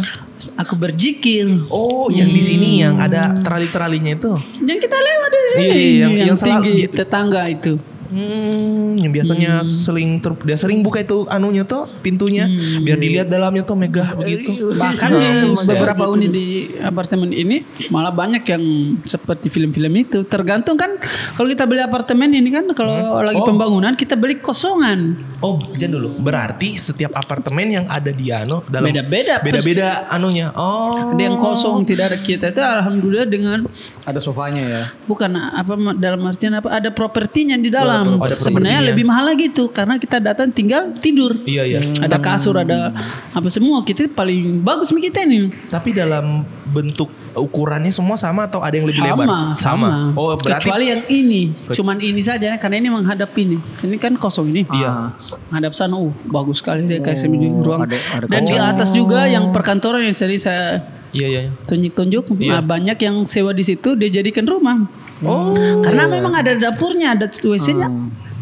[0.55, 1.49] aku berzikir.
[1.67, 4.31] Oh, yang di sini yang ada terali-teralinya itu.
[4.59, 7.73] Yang kita lewat di sini, Iya, iya, yang- yang selalu- tinggi tetangga itu.
[8.13, 12.45] Hmm, yang biasanya sering ter, dia sering buka itu anunya tuh pintunya
[12.79, 14.53] biar dilihat dalamnya tuh megah begitu.
[14.77, 15.29] Bahkan di
[15.65, 16.45] beberapa unit di
[16.77, 18.63] apartemen ini malah banyak yang
[19.01, 20.21] seperti film-film itu.
[20.23, 20.93] Tergantung kan
[21.33, 23.49] kalau kita beli apartemen ini kan kalau lagi Oh.
[23.49, 25.17] pembangunan kita beli kosongan.
[25.41, 26.09] Oh, jangan dulu.
[26.21, 30.53] Berarti setiap apartemen yang ada di anu dalam Beda-beda, beda-beda anunya.
[30.53, 31.17] Oh.
[31.17, 33.59] Ada yang kosong tidak ada kita itu alhamdulillah dengan
[34.05, 34.83] Ada sofanya ya.
[35.09, 38.02] bukan apa dalam artian apa ada propertinya di dalam.
[38.05, 38.89] Oh, ada Sebenarnya propertinya.
[38.91, 41.39] lebih mahal lagi tuh karena kita datang tinggal tidur.
[41.47, 41.79] Iya, iya.
[42.03, 42.91] Ada kasur, ada
[43.31, 43.81] apa semua.
[43.81, 45.49] Kita paling bagus nih kita nih.
[45.71, 49.27] Tapi dalam bentuk ukurannya semua sama atau ada yang lebih sama, lebar?
[49.57, 49.89] sama.
[50.13, 51.41] Oh, berarti Kecuali yang ini,
[51.73, 53.57] cuman ini saja karena ini menghadap ini.
[53.57, 54.63] Ini kan kosong ini.
[54.69, 55.13] Iya.
[55.49, 57.85] Menghadap sana, uh, bagus sekali dia kayak semi ruang.
[57.85, 60.81] ada- ada Dan di atas juga yang perkantoran yang tadi saya
[61.13, 61.41] Iya, iya.
[61.45, 61.51] iya.
[61.69, 62.57] tunjuk-tunjuk, Iya.
[62.57, 64.89] nah, banyak yang sewa di situ dia jadikan rumah.
[65.21, 65.53] Oh.
[65.85, 67.89] Karena memang ada dapurnya, ada WC-nya.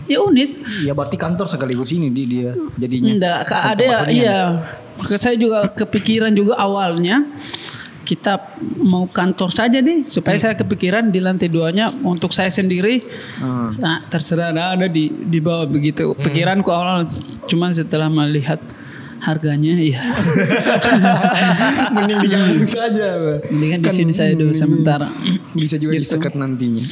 [0.08, 0.60] Ya unit.
[0.84, 3.12] Ya berarti kantor sekaligus ini di dia jadinya.
[3.12, 4.38] Enggak, ada ya, iya.
[5.00, 7.24] Maka saya juga kepikiran juga awalnya
[8.12, 13.00] kita mau kantor saja nih supaya saya kepikiran di lantai duanya untuk saya sendiri.
[13.80, 16.12] Nah, terserah ada ada di di bawah begitu.
[16.20, 17.08] Pikiranku awal
[17.48, 18.60] cuman setelah melihat
[19.22, 20.02] harganya ya
[21.94, 23.08] Mending digabung saja.
[23.54, 25.08] Mendingan di sini saya dulu sementara.
[25.56, 26.18] Bisa juga Gitu.
[26.18, 26.84] disekat nantinya.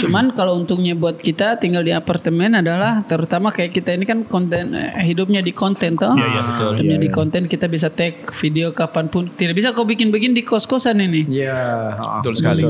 [0.00, 4.72] Cuman kalau untungnya buat kita tinggal di apartemen adalah terutama kayak kita ini kan konten
[4.72, 6.16] eh, hidupnya di konten toh.
[6.16, 6.72] Iya, iya, betul.
[6.80, 9.28] Hidupnya di konten kita bisa tag video kapan pun.
[9.28, 11.20] Tidak bisa kau bikin begini di kos-kosan ini.
[11.28, 11.92] Iya.
[12.24, 12.64] Betul sekali.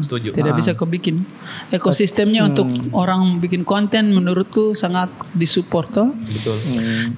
[0.00, 0.32] Setuju.
[0.32, 1.20] Tidak bisa kau bikin.
[1.68, 6.08] Ekosistemnya untuk orang bikin konten menurutku sangat disupport toh.
[6.16, 6.56] Betul.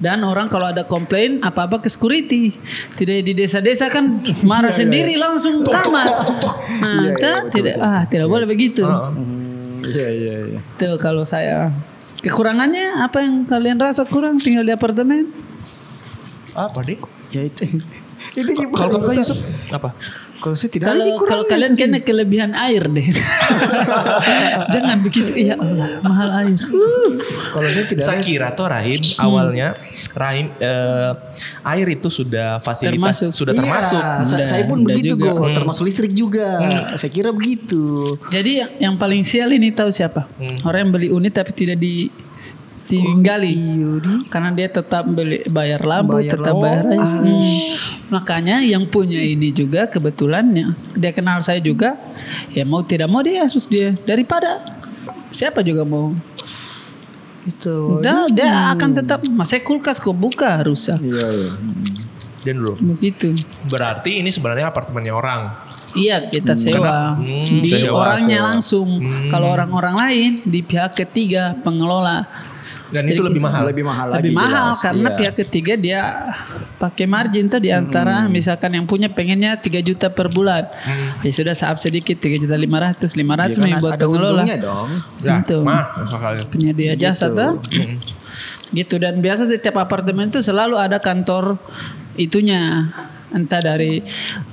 [0.03, 2.51] Dan orang kalau ada komplain apa-apa ke security.
[2.97, 6.09] Tidak di desa-desa kan marah sendiri langsung tamat.
[6.79, 7.11] Nah,
[7.51, 8.83] tidak ah tidak boleh begitu.
[9.85, 10.59] Iya iya iya.
[10.75, 11.71] Tuh kalau saya
[12.19, 15.31] kekurangannya apa yang kalian rasa kurang tinggal di apartemen?
[16.55, 16.99] Apa deh?
[17.31, 17.63] Ya itu.
[18.35, 18.51] itu.
[18.75, 19.39] Kalau kamu Yusuf
[19.71, 19.95] apa?
[20.39, 23.07] Kalau saya tidak Kalau kalau kalian kena kelebihan air deh.
[24.73, 26.57] Jangan begitu ya Allah mahal air.
[27.51, 29.75] Kalau saya tidak Saya kira tuh Rahim awalnya
[30.13, 31.11] Rahim eh,
[31.65, 33.29] air itu sudah fasilitas Termasuk.
[33.31, 33.99] sudah termasuk.
[33.99, 36.47] Iya, sa- Udah, saya pun begitu kok, termasuk listrik juga.
[36.95, 38.15] Saya kira begitu.
[38.29, 40.25] Jadi yang, yang paling sial ini tahu siapa?
[40.63, 42.07] Orang yang beli unit tapi tidak di
[42.89, 43.53] tinggali
[44.27, 46.65] karena dia tetap beli bayar lampu Bayar tetap lampu.
[46.65, 46.99] bayar air.
[47.21, 47.57] Hmm.
[48.09, 51.93] makanya yang punya ini juga kebetulannya dia kenal saya juga
[52.49, 54.57] ya mau tidak mau dia sus dia daripada
[55.29, 56.17] siapa juga mau
[57.41, 57.97] Itu.
[57.99, 61.51] Dah, dia akan tetap masa kulkas kok buka rusak Iya iya.
[62.39, 63.31] Dan bro, begitu
[63.65, 65.51] berarti ini sebenarnya apartemennya orang.
[65.91, 68.47] Iya kita sewa Hmm, di sewa, orangnya sewa.
[68.47, 68.89] langsung.
[69.27, 72.23] Kalau orang-orang lain di pihak ketiga pengelola
[72.89, 73.63] Dan itu lebih mahal.
[73.65, 74.37] Lebih mahal lebih lagi.
[74.39, 74.81] mahal jelas.
[74.81, 75.17] karena Iya.
[75.17, 76.01] pihak ketiga dia
[76.75, 80.65] pakai margin tuh di antara misalkan yang punya pengennya 3 juta per bulan.
[81.19, 84.29] Ya sudah saab sedikit 3 juta 500, 500 Iya kan, memang buat ada pengelola.
[84.39, 84.89] untungnya dong.
[85.19, 85.57] Ya, Gitu.
[85.61, 85.83] mah.
[86.47, 87.59] Penyedia jasa tuh.
[88.69, 91.57] gitu dan biasa setiap apartemen tuh selalu ada kantor
[92.15, 92.85] itunya
[93.33, 94.01] entah dari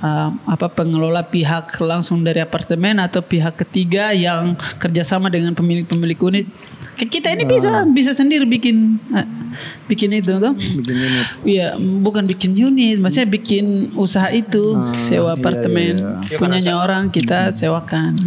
[0.01, 6.47] uh, apa pengelola pihak langsung dari apartemen atau pihak ketiga yang kerjasama dengan pemilik-pemilik unit.
[6.97, 9.27] Kayak Kita ini bisa bisa sendiri bikin uh,
[9.85, 10.33] bikin itu.
[10.41, 11.25] Bikin unit.
[11.45, 15.97] Iya, bukan bikin unit, maksudnya bikin usaha itu, sewa apartemen,
[16.41, 18.17] punyanya orang kita sewakan.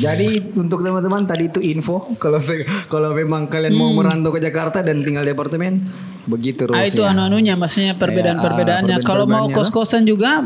[0.00, 2.40] Jadi untuk teman-teman tadi itu info kalau
[2.88, 5.80] kalau memang kalian mau merantau ke Jakarta dan tinggal di apartemen
[6.28, 7.12] begitu Ah itu rulesnya.
[7.16, 8.96] anu-anunya maksudnya perbedaan-perbedaannya.
[9.00, 10.44] Ya, Kalau mau kos-kosan juga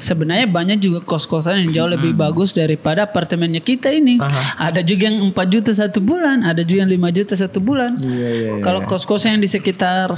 [0.00, 4.16] sebenarnya banyak juga kos-kosan yang jauh lebih bagus daripada apartemennya kita ini.
[4.56, 7.92] Ada juga yang 4 juta satu bulan, ada juga yang 5 juta satu bulan.
[8.00, 10.16] Iya, Kalau kos-kosan yang di sekitar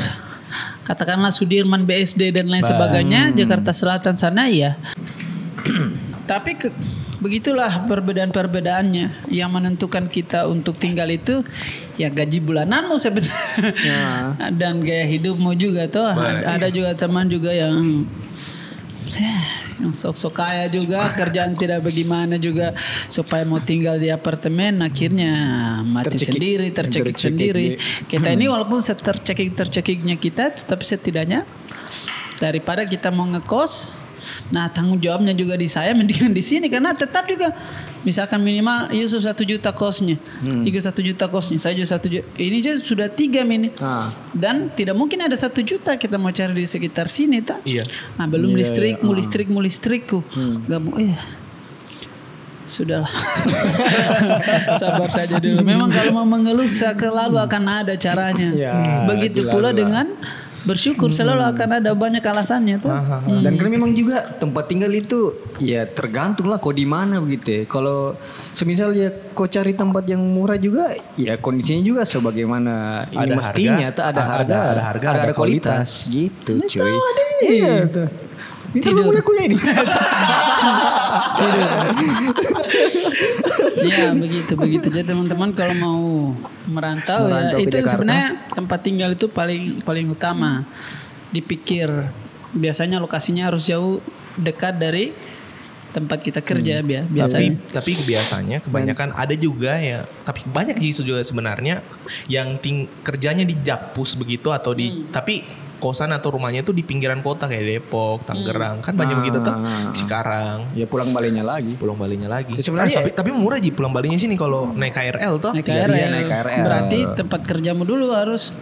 [0.83, 4.77] katakanlah Sudirman BSD dan lain sebagainya, Jakarta Selatan sana ya.
[6.33, 6.75] Tapi ke-
[7.19, 9.29] begitulah perbedaan-perbedaannya.
[9.29, 11.45] Yang menentukan kita untuk tinggal itu
[11.95, 14.35] ya gaji bulananmu sebenarnya.
[14.61, 18.03] Dan gaya hidupmu juga tuh ada, ada juga teman juga yang
[19.13, 19.43] eh,
[19.79, 22.71] yang sok-sok kaya juga kerjaan tidak bagaimana juga
[23.07, 25.33] supaya mau tinggal di apartemen akhirnya
[25.83, 26.29] mati Tercekik.
[26.33, 27.67] sendiri tercekik Tercekik, sendiri.
[27.67, 27.79] iya.
[28.07, 31.43] kita ini walaupun tercekik tercekiknya kita tapi setidaknya
[32.39, 34.02] daripada kita mau ngekos
[34.55, 36.67] nah tanggung jawabnya juga di saya mendingan di sini.
[36.67, 37.53] Karena tetap juga
[38.03, 40.19] misalkan minimal Yusuf satu juta kosnya.
[40.43, 41.59] Igo satu juta kosnya.
[41.59, 43.75] Saya juga satu juta ini aja sudah tiga mini.
[43.83, 44.11] Ah.
[44.33, 47.61] dan tidak mungkin ada satu juta kita mau cari di sekitar sini tak?
[47.67, 47.85] Iya.
[48.17, 50.25] nah belum listrik mu listrik mu listrikku.
[50.67, 51.19] Nggak mau iya.
[52.63, 53.11] Sudahlah.
[54.81, 55.61] Sabar saja dulu.
[55.67, 58.51] Memang kalau mau mengeluh selalu akan ada caranya.
[58.55, 60.09] Ya, Begitu pula dengan
[60.63, 62.91] bersyukur selalu akan ada banyak alasannya tuh.
[63.41, 67.63] Dan kan memang juga tempat tinggal itu ya tergantung lah kau di mana begitu ya.
[67.65, 68.15] Kalau
[68.51, 72.75] semisal ya kau cari tempat yang murah juga ya kondisinya juga sebagaimana
[73.09, 76.09] ini Ada mestinya harga, tuh ada ada- harga, ada harga, ada kualitas.
[76.09, 76.95] gitu cuy.
[77.43, 78.09] Iya tuh.
[78.73, 79.57] Minta lu punya kuya ini.
[83.85, 84.87] ya begitu begitu.
[84.89, 86.01] Jadi teman-teman kalau mau
[86.65, 87.93] merantau, Merantau ya itu Jakarta.
[87.93, 90.63] sebenarnya tempat tinggal itu paling paling utama.
[91.29, 91.89] Dipikir
[92.53, 93.99] biasanya lokasinya harus jauh
[94.35, 95.13] dekat dari
[95.89, 96.87] tempat kita kerja Hmm.
[96.87, 97.51] bia- Tapi biasanya.
[97.71, 101.85] tapi biasanya kebanyakan ada juga ya, tapi banyak sih juga sebenarnya
[102.27, 105.13] yang ting kerjanya di Jakpus begitu atau di Hmm.
[105.13, 105.45] tapi
[105.83, 109.21] kosan atau rumahnya itu di pinggiran kota kayak Depok, Tangerang, kan banyak Ah.
[109.21, 109.55] begitu tuh.
[109.93, 111.75] Cikarang, Ya pulang baliknya lagi.
[111.75, 112.55] pulang balinya lagi.
[112.55, 115.51] Sebenarnya- Ah, tapi tapi murah sih pulang balinya sini kalau naik KRL tuh.
[115.51, 115.93] Naik Iya, KRL.
[115.93, 116.63] iya, naik KRL.
[116.63, 118.55] Berarti tempat kerjamu dulu harus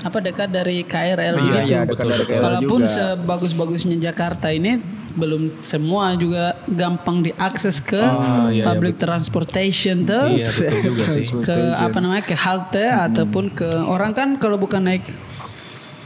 [0.00, 1.66] apa dekat dari KRL Iya, begitu.
[1.68, 2.92] iya, dekat dari KRL Walaupun juga.
[2.92, 4.78] sebagus-bagusnya Jakarta ini
[5.12, 10.32] belum semua juga gampang diakses ke Oh, iya, iya, public transportation tuh.
[10.32, 11.26] Iya, betul juga sih.
[11.38, 15.04] ke apa namanya ke halte ataupun ke orang kan kalau bukan naik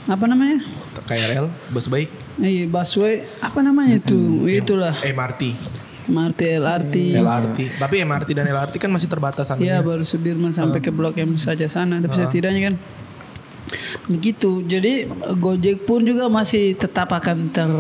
[0.06, 0.62] apa namanya?
[1.06, 2.10] KRL, bus baik,
[2.42, 3.26] eh, busway.
[3.42, 4.46] Apa namanya itu?
[4.46, 4.94] Itulah.
[5.02, 5.54] MRT,
[6.06, 7.58] MRT LRT LRT.
[7.82, 11.66] Tapi MRT dan LRT kan masih terbatas Iya baru Sudirman sampai ke Blok M saja
[11.66, 12.74] sana tapi setidaknya kan?
[14.06, 14.62] Begitu.
[14.62, 17.70] Jadi Gojek pun juga masih tetap akan ter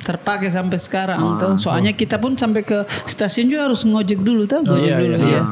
[0.00, 4.64] terpakai sampai sekarang tuh soalnya kita pun sampai ke stasiun juga harus ngojek dulu tuh
[4.64, 5.28] Gojek iya, dulu iya.
[5.28, 5.44] ya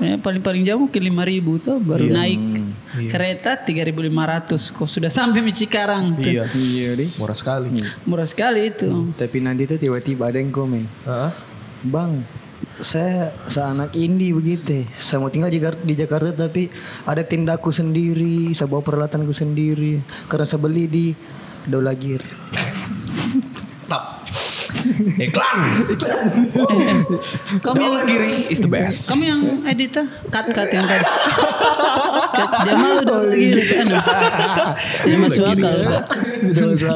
[0.00, 2.61] Ya, paling paling jauh mungkin lima ribu tuh baru naik
[3.08, 4.04] kereta 3.500
[4.70, 6.28] kok sudah sampai di Cikarang tuh.
[6.28, 7.08] Iya, Iya deh.
[7.16, 7.68] murah sekali.
[8.02, 10.84] murah sekali itu Tapi nanti tuh tiba-tiba ada yang komen.
[11.02, 11.30] Heeh.
[11.84, 12.22] Bang,
[12.78, 14.84] saya seanak indie begitu.
[14.92, 16.70] Saya mau tinggal di Jakarta, di Jakarta tapi
[17.02, 19.98] ada tindaku sendiri, saya bawa peralatanku sendiri.
[20.26, 21.06] Karena saya beli di
[21.62, 22.22] Dolagir.
[23.86, 24.22] Tap.
[25.14, 25.58] Iklan.
[27.60, 29.06] kamu yang Giri is the best.
[29.08, 30.06] kamu yang edit ah?
[30.26, 31.06] cut cut yang tadi
[32.62, 35.72] Dia malu dong lagi tidak masuk akal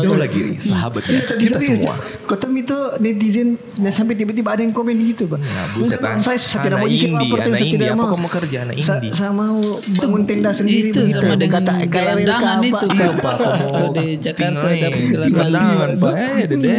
[0.02, 1.94] Dola Giri, sahabatnya kita semua.
[2.26, 5.30] Kota itu netizen dan sampai tiba-tiba ada yang komen gitu,
[5.76, 6.18] buset, ah.
[6.18, 7.88] saya, saya tidak mau isi indie, lapor, saya tidak.
[7.94, 8.10] Apa mau.
[8.10, 9.10] kau mau kerja, anak indie?
[9.14, 9.58] Saya mau
[10.02, 12.66] bangun tenda sendiri itu sama dengan gelandangan apa.
[12.66, 13.36] itu Iya, Pak.
[13.38, 13.56] Pak.
[13.70, 14.90] Kalau di Jakarta eh,
[15.30, 16.12] gelandangan Pak.
[16.16, 16.78] Eh, dede.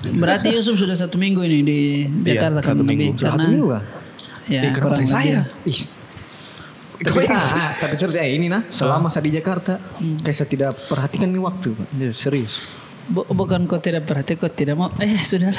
[0.00, 1.80] berarti Yusuf sudah satu minggu ini di
[2.24, 3.18] Jakarta kan satu minggu.
[3.18, 3.66] Satu karena minggu,
[4.48, 5.40] ya Eh, kurang tanya saya?
[5.66, 5.99] Ih.
[7.00, 9.80] Tapi, ah, ah, tapi serius eh ini nah selama saya di Jakarta
[10.20, 11.86] kayak saya tidak perhatikan nih waktu Pak.
[12.12, 15.58] Serius Bu- bukan kau tidak perhati kau tidak mau eh sudahlah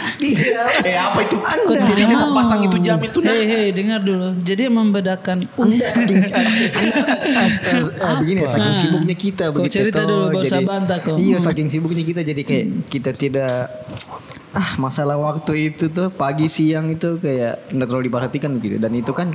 [0.79, 1.35] Eh apa itu?
[1.35, 1.83] kau Anda.
[1.83, 3.27] tidak Dia mau pasang itu jam itu nah.
[3.29, 6.19] hei hei dengar dulu jadi membedakan Anda saking
[7.91, 10.07] eh, begini ya, saking sibuknya kita Kau begitu cerita toh.
[10.07, 11.15] dulu, Jadi- saya bantah kau.
[11.15, 11.43] Iya, Hmm.
[11.43, 13.67] saking sibuknya kita jadi kayak kita tidak
[14.51, 18.77] ah masalah waktu itu tuh pagi siang itu kayak nggak terlalu diperhatikan gitu.
[18.79, 19.31] Dan itu kan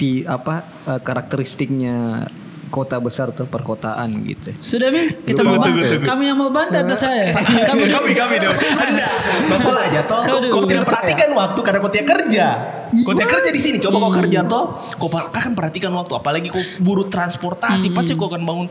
[0.00, 2.28] di apa eh, karakteristiknya
[2.68, 4.52] kota besar tuh perkotaan gitu.
[4.56, 5.98] Sudah Mi, kita mau tunggu.
[5.98, 7.28] Kami yang mau bantah atau saya?
[7.64, 8.56] Kami kami kami dong.
[8.74, 9.06] Anda.
[9.44, 12.46] Masalahnya toh Kau tidak perhatikan waktu karena kau tidak kerja.
[12.94, 13.76] Kau tidak kerja di sini.
[13.78, 16.14] Coba kau kerja toh, kau akan perhatikan waktu.
[16.14, 18.66] Apalagi kau buru transportasi, pasti kau akan bangun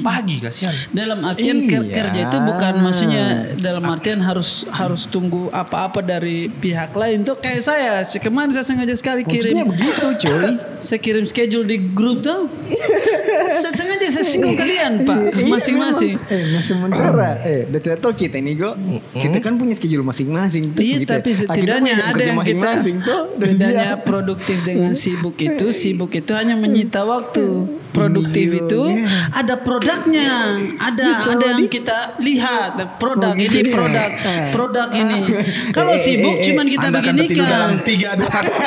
[0.00, 0.74] pagi kasihan.
[0.90, 1.80] Dalam artian Iya.
[1.88, 3.24] kerja itu bukan maksudnya
[3.56, 8.62] dalam artian harus harus tunggu apa-apa dari pihak lain tuh kayak saya si kemarin saya
[8.62, 10.48] sengaja sekali kirim Maksudnya begitu cuy.
[10.78, 12.48] saya kirim schedule di grup tuh
[13.70, 15.18] sengaja saya singgung kalian pak.
[15.32, 16.14] Iya, masing-masing.
[16.24, 18.74] Eh, nah sementara eh udah tidak tahu kita nih kok.
[19.14, 20.80] Kita kan punya schedule masing-masing tuh.
[20.80, 22.70] Iya Kita- tapi ah, kita setidaknya ada yang kita
[23.34, 27.46] bedanya produktif dengan sibuk itu sibuk itu hanya menyita waktu.
[27.92, 29.04] Produktif Iya, itu iya.
[29.30, 30.56] ada produknya.
[30.80, 32.80] Ada ada yang kita lihat.
[32.96, 33.74] Produk ini gitu ya.
[33.74, 34.10] produk.
[34.50, 35.18] Produk ini.
[35.70, 37.68] Kalau Eh, eh, sibuk eh, cuman kita Anda begini kan.
[37.76, 38.52] Tiga dua satu.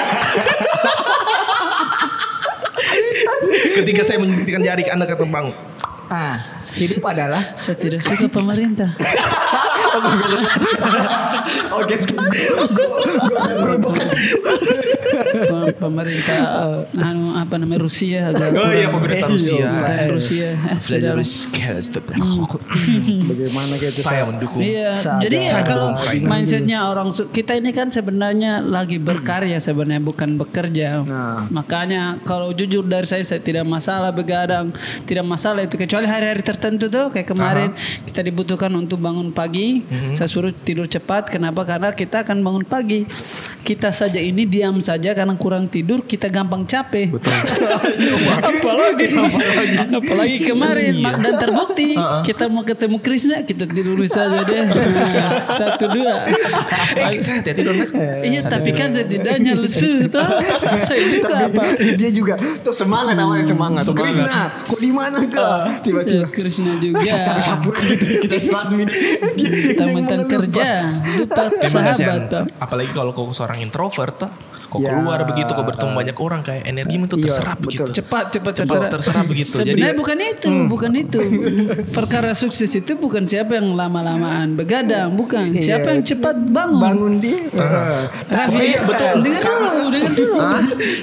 [3.81, 5.47] Ketika saya menjentikan jari, anda kata bang.
[6.07, 6.37] Ah,
[6.71, 8.93] hidup adalah saya tidak suka pemerintah
[11.71, 11.95] Oke,
[14.35, 16.37] Pem- pemerintah
[16.93, 19.63] anu apa namanya Rusia agak Oh iya, pemerintah Rusia.
[19.63, 21.15] Pemerintah Rusia Eh, sudahlah.
[23.23, 24.01] bagaimana kayak itu?
[24.01, 24.59] Saya mendukung.
[24.59, 30.35] Iya, jadi ya kalau mindsetnya orang su- kita ini kan sebenarnya lagi berkarya sebenarnya bukan
[30.35, 30.99] bekerja.
[31.01, 31.47] Nah.
[31.49, 36.91] Makanya kalau jujur dari saya saya tidak masalah begadang, tidak masalah itu kecuali hari-hari tertentu
[36.91, 37.71] tuh kayak kemarin
[38.03, 41.31] kita dibutuhkan untuk bangun pagi saya suruh tidur cepat.
[41.31, 41.63] Kenapa?
[41.63, 43.07] Karena kita akan bangun pagi.
[43.65, 47.09] Kita saja ini diam saja karena kurang tidur, kita gampang capek.
[48.49, 49.09] apalagi,
[49.89, 51.97] apalagi kemarin Mak, dan terbukti
[52.29, 54.69] kita mau ketemu Krisna, kita tidur saja deh.
[54.69, 56.29] Nah, Satu dua.
[56.93, 57.41] Eh, saya.
[57.41, 58.21] Nak.
[58.21, 60.25] Iya tapi kan setidaknya lesu toh.
[60.77, 61.63] Saya juga apa?
[61.97, 63.81] dia juga tuh semangat awalnya semangat.
[63.81, 64.13] Semangat.
[64.13, 65.84] Krisna, kok di mana kak?
[65.85, 67.05] Tiba-tiba Krishna juga.
[67.05, 68.95] capek-capek gitu kita selat minum.
[69.37, 70.67] Kita mentang kerja,
[71.21, 72.49] lupa sahabat.
[72.57, 74.31] Apalagi kalau kau seorang introvert tuh.
[74.75, 74.91] Kau Ya.
[74.91, 77.65] keluar begitu, kau bertemu banyak orang kayak energimu tuh Iya, terserap betul.
[77.65, 77.89] begitu.
[77.95, 79.49] Cepat, cepat, Cepat terserap begitu.
[79.55, 81.19] Sebenarnya Jadi- bukan itu, bukan itu.
[81.97, 85.55] Perkara sukses itu bukan siapa yang lama-lamaan begadang, bukan.
[85.55, 86.81] Siapa yang cepat bangun.
[86.83, 87.39] Bangun dia.
[88.27, 89.15] Raffi, Oh iya, betul.
[89.23, 90.35] Dengar dulu, dengar dulu.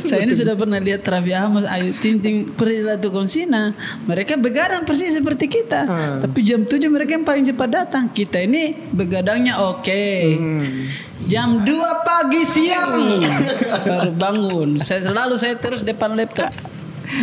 [0.03, 3.73] Saya ini sudah pernah lihat Raffi Ahmad, Ayu Ting Ting, Prilatu Konsina.
[4.05, 5.89] Mereka begadang persis seperti kita.
[6.21, 8.05] Tapi jam 7 mereka yang paling cepat datang.
[8.09, 10.05] Kita ini begadangnya oke.
[11.31, 13.23] Jam 2 pagi siang
[13.87, 14.81] baru bangun.
[14.83, 16.51] Saya selalu saya terus depan laptop.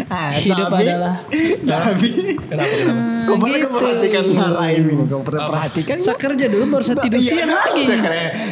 [0.08, 1.16] Ah, Hidup tapi- adalah
[1.72, 2.10] Tapi
[2.40, 3.04] Kenapa kenapa?
[3.30, 3.70] Kau pernah gitu.
[3.72, 5.04] perhatikan hal lain ini?
[5.06, 5.96] Kau pernah perhatikan?
[5.96, 7.84] Saya kerja dulu baru saya tidur Iya, siang lagi.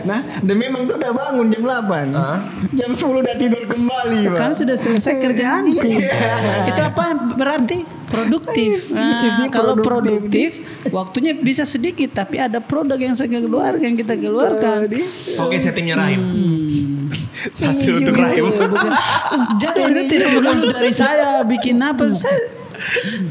[0.05, 2.13] Nah, dan memang tuh udah bangun jam 8.
[2.73, 4.19] Jam 10 udah tidur kembali.
[4.33, 5.89] Kan sudah selesai kerjaanku.
[6.67, 7.77] Itu apa berarti?
[8.07, 8.87] Produktif.
[8.89, 10.53] Nah, Dia kalau produktif.
[10.55, 14.87] produktif, waktunya bisa sedikit, tapi ada produk yang saya keluarkan, yang kita keluarkan.
[15.41, 16.21] Oke, settingnya Rahim.
[16.21, 16.86] Hmm.
[17.53, 18.45] Satu untuk Gitu, Rahim.
[19.61, 22.55] Jadi itu tidak perlu dari saya bikin apa saya.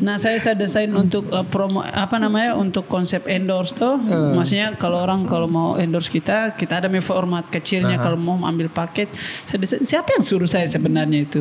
[0.05, 3.97] Nah saya saya desain untuk uh, promo apa namanya untuk konsep endorse tuh.
[4.37, 9.09] Maksudnya kalau orang kalau mau endorse kita kita ada format kecilnya kalau mau ambil paket.
[9.49, 11.41] Saya desain, siapa yang suruh saya sebenarnya itu?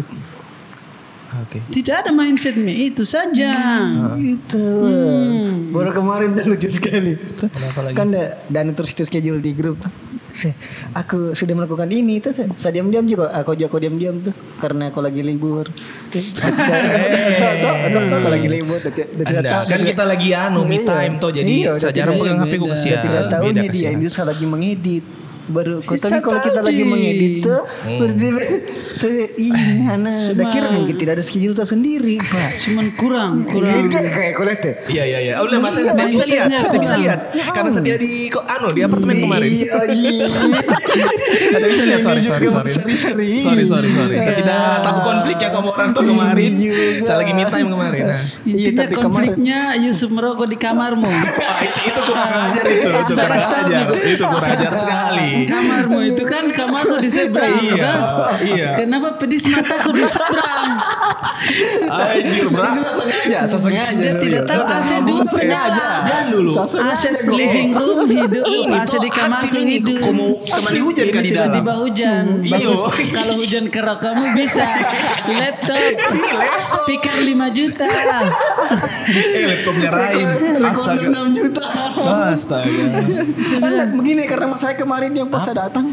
[1.36, 1.60] Oke.
[1.68, 3.52] Tidak ada mindset me itu saja.
[4.16, 4.64] Itu.
[4.88, 5.76] Hmm.
[5.76, 7.20] Baru kemarin tuh lucu sekali.
[7.92, 9.76] Kan da- dan terus itu schedule di grup.
[10.94, 12.32] Aku sudah melakukan ini tuh.
[12.32, 13.32] se- Saya diam-diam juga.
[13.34, 15.66] Aku juga aku diam-diam tuh karena aku lagi libur.
[15.66, 16.18] Aku
[18.34, 18.80] lagi libur.
[18.82, 22.74] Kan kita lagi anu me time tuh jadi saya jarang pegang HP ku beda.
[22.74, 23.00] kesian.
[23.00, 25.06] Tidak tahunya Beda dia ini saya lagi mengedit
[25.48, 28.00] baru tapi kalau kita lagi mengedit tuh Hmm.
[28.00, 28.28] berarti
[28.92, 33.86] saya ih mana udah kira nih tidak ada schedule tersendiri pak Cuman kurang, kurang.
[33.86, 35.34] itu kayak kulit ya Iya iya iya.
[35.36, 37.02] Oh, udah masa saya bisa lihat, saya bisa kurang.
[37.04, 37.20] lihat.
[37.48, 39.50] Karena saya tidak di kok anu di apartemen kemarin.
[39.50, 40.26] iya iya
[41.52, 42.48] Ada bisa lihat sorry Ini sorry
[42.96, 43.28] sorry.
[43.38, 44.16] Sorry sorry sorry.
[44.18, 46.50] Saya tidak tahu konfliknya kamu orang tuh kemarin.
[46.50, 46.86] Iya juga.
[47.04, 48.04] Saya lagi me time kemarin.
[48.06, 48.22] Nah.
[48.42, 51.06] Iya, Intinya tapi kemarin- konfliknya Yusuf merokok di kamarmu.
[51.06, 55.30] Wah, itu, kurang ajar itu, kurang ajar, itu kurang ajar sekali.
[55.44, 57.60] Kamarmu itu kan kamarmu di seberang.
[57.60, 58.00] Iya, kan?
[58.48, 58.70] iya.
[58.80, 60.64] Kenapa pedis mataku di seberang?
[61.92, 62.64] Anjir, bro.
[62.72, 65.90] Saya sengaja sengaja Dia tidak tahu AC dulu menyala.
[66.08, 66.52] Jangan dulu.
[66.64, 69.74] AC living room hidup, Ini AC di kamarku ini.
[69.80, 70.00] hidup.
[70.00, 71.52] Kau mau ke mana hujan kah di dalam?
[71.52, 72.26] Tiba-tiba hujan.
[72.46, 72.72] Iyo.
[72.72, 72.82] Bagus.
[73.12, 74.66] Kalau hujan kerak kamu bisa.
[75.28, 75.84] Laptop.
[76.56, 77.88] Speaker 5 juta.
[79.06, 80.28] Eh, laptopnya Raim.
[80.66, 81.08] Astaga.
[81.08, 81.64] 6 juta
[82.34, 82.86] Astaga.
[83.60, 85.86] Karena begini karena saya kemarin yang pas saya datang.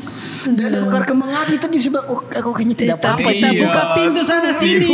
[0.53, 3.21] Dia ada bakar kembang api tadi dia bilang oh aku kayaknya tidak apa-apa.
[3.21, 3.61] Tapi kita Iya.
[3.63, 4.89] buka pintu sana sini.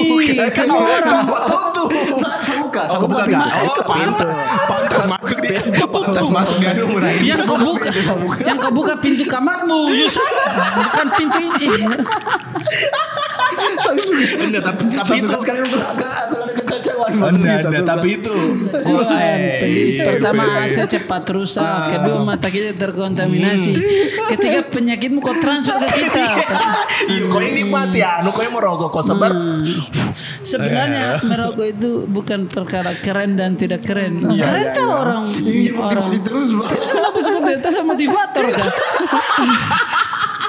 [0.48, 1.24] Semua orang.
[1.44, 1.88] Tutup.
[2.18, 4.26] Saya buka, saya buka pintu, saya buka pintu.
[4.68, 5.48] Pantas masuk di
[5.86, 7.22] pantas masuk di Raim.
[7.22, 7.88] Yang kau buka,
[8.40, 10.26] yang kau buka pintu kamarmu, Yusuf.
[10.76, 11.68] Bukan pintu ini.
[14.38, 15.78] Enggak, tapi tapi Saya itu.
[15.78, 16.14] agak
[17.06, 17.82] enggak, suka.
[17.86, 18.34] tapi itu
[19.08, 19.94] Kan, pedis.
[19.98, 23.72] Eh, Pertama eh, AC cepat rusak, kedua mata kita terkontaminasi,
[24.34, 26.26] ketiga penyakitmu kau transfer ke kita.
[27.08, 29.32] Iya, kau ini mati ya, anu kau yang merokok kau sebar.
[30.42, 34.18] Sebenarnya merokok itu bukan perkara keren dan tidak keren.
[34.18, 35.22] keren tuh orang
[35.78, 36.10] orang.
[36.18, 36.68] terus Pak.
[36.74, 38.68] Kenapa seperti itu sama motivator kan?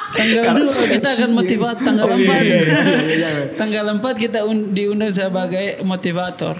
[0.09, 6.57] Tanggal 2 kita akan motivator tanggal 4 Tanggal 4 kita un- diundang sebagai motivator.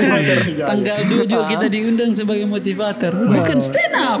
[0.70, 3.12] tanggal 7 kita diundang sebagai motivator.
[3.12, 4.20] Bukan stand up.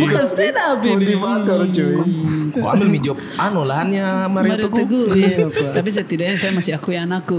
[0.00, 1.04] Bukan stand up ini.
[1.04, 1.94] Motivator cuy.
[2.50, 4.78] Kau ambil mi job anu lahannya Mario Mario Teguh.
[4.80, 5.06] Teguh.
[5.14, 7.38] Iya, Tapi setidaknya saya masih akui anakku.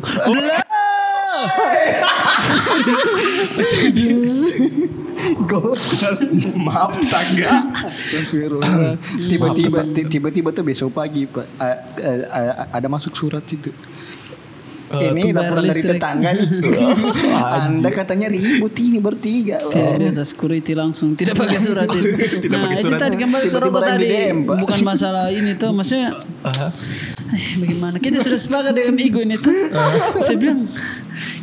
[1.42, 2.82] Allah!
[6.58, 7.52] Maaf tangga.
[9.22, 11.46] Tiba-tiba ti- tiba-tiba tuh besok pagi Pak
[12.72, 13.70] ada masuk surat situ.
[14.92, 16.48] ini bayar laporan dari tetangga nih.
[17.56, 19.56] Anda katanya ribut ini bertiga.
[19.56, 22.12] Tidak biasa security langsung tidak pakai surat itu.
[22.12, 23.00] Tidak nah pakai itu surat.
[23.00, 24.12] tadi kembali ke Tiba-tiba rokok yang tadi
[24.60, 26.12] bukan masalah ini tuh maksudnya
[26.44, 26.72] eh,
[27.56, 29.56] bagaimana kita sudah sepakat dengan ego ini tuh.
[30.20, 30.68] Saya bilang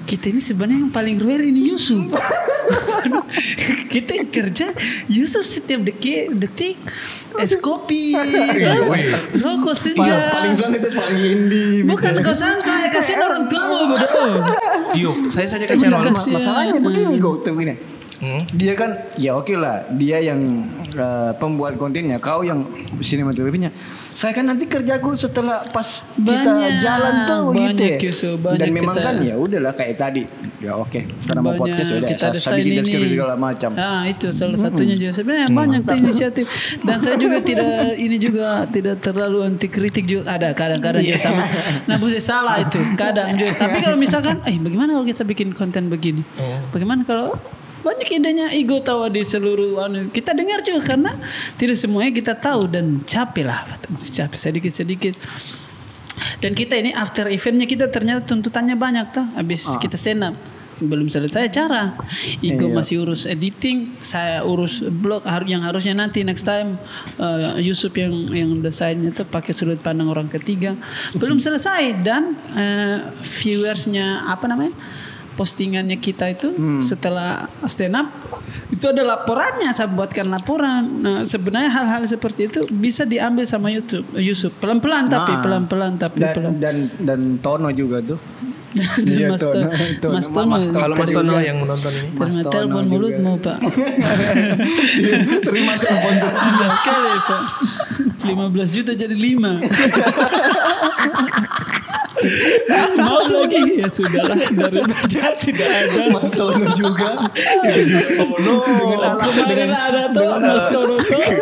[0.08, 2.08] kita ini sebenarnya yang paling rare ini Yusuf.
[3.92, 4.72] kita yang kerja
[5.08, 6.76] Yusuf setiap detik detik
[7.36, 8.84] es kopi Iya,
[9.36, 11.80] rokok Paling, senja paling santai itu paling indie.
[11.84, 13.96] bukan kau santai kasihan orang tua
[14.96, 16.12] Yuk, saya saja kasih orang.
[16.12, 16.32] kasih.
[16.32, 17.97] Masalahnya begini kok tuh begini.
[18.18, 18.42] Hmm.
[18.50, 20.42] Dia kan ya oke lah, dia yang
[20.90, 22.66] eh, pembuat kontennya, kau yang
[22.98, 23.70] sinematografinya.
[24.10, 27.78] Saya kan nanti kerjaku setelah pas kita Banyak, jalan tuh gitu.
[27.78, 27.98] banyak, ya.
[28.02, 30.22] Yusuf, banyak Dan memang kita- kan ya udahlah kayak tadi.
[30.58, 33.70] Ya oke, karena mau banyak podcast udah kita ada saya ini skrip segala macam.
[33.78, 36.46] ah itu salah satunya juga sebenarnya banyak tuh inisiatif
[36.82, 41.46] dan saya juga tidak ini juga tidak terlalu anti kritik juga ada kadang-kadang juga sama
[41.86, 45.86] nah buset salah itu kadang juga tapi kalau misalkan eh bagaimana kalau kita bikin konten
[45.86, 46.26] begini
[46.68, 47.38] bagaimana kalau
[47.88, 50.12] banyak idenya ego tawa di seluruh anu.
[50.12, 51.16] kita dengar juga karena
[51.56, 53.64] tidak semuanya kita tahu dan capek lah
[54.12, 55.14] capek sedikit sedikit.
[56.42, 60.34] Dan kita ini after eventnya kita ternyata tuntutannya banyak tuh habis kita stand up.
[60.78, 61.94] Belum selesai acara.
[62.38, 62.74] Igo Iya.
[62.74, 66.78] masih urus editing saya urus blog yang harusnya nanti next time
[67.18, 70.78] eh, Yusuf yang yang desainnya tuh pakai sudut pandang orang ketiga.
[71.18, 74.74] Belum selesai dan eh, viewersnya apa namanya
[75.38, 78.10] postingannya kita itu setelah stand up
[78.68, 84.02] itu ada laporannya saya buatkan laporan nah sebenarnya hal-hal seperti itu bisa diambil sama YouTube
[84.18, 85.40] Yusuf pelan-pelan tapi Ah.
[85.40, 88.18] pelan-pelan tapi Dan, pelan dan dan Tono juga tuh.
[89.00, 89.64] dan Iya, Mas Tono.
[89.64, 90.12] Tono Tono.
[90.12, 90.76] Mas Tono Mas Tono.
[90.76, 92.08] Kalau Mas Tono yang menonton ini.
[92.18, 93.58] Terima telepon mulutmu pak
[95.40, 96.14] Terima telepon
[96.70, 97.42] sekali pak
[98.28, 99.64] 15 juta jadi 5
[102.98, 107.10] Mau lagi ya sudahlah daripada tidak ada Mas Tono juga.
[108.18, 108.56] Tono.
[109.18, 110.94] Kemarin ada tuh Mas Tono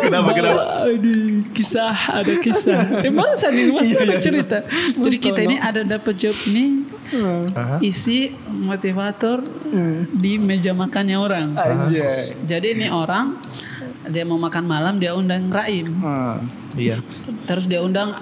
[0.07, 0.61] Kenapa, kenapa?
[0.87, 3.03] Aduh, kisah ada kisah.
[3.03, 4.63] Eh barusan ini Mas Tono cerita.
[4.95, 6.85] Jadi kita ini ada dapat job ini
[7.81, 9.41] isi motivator
[10.13, 11.47] di meja makannya orang.
[11.57, 12.35] Anjay.
[12.45, 13.35] Jadi ini orang
[14.07, 15.87] dia mau makan malam dia undang Raim.
[16.01, 16.39] Ah.
[16.77, 17.01] Iya.
[17.49, 18.13] Terus dia undang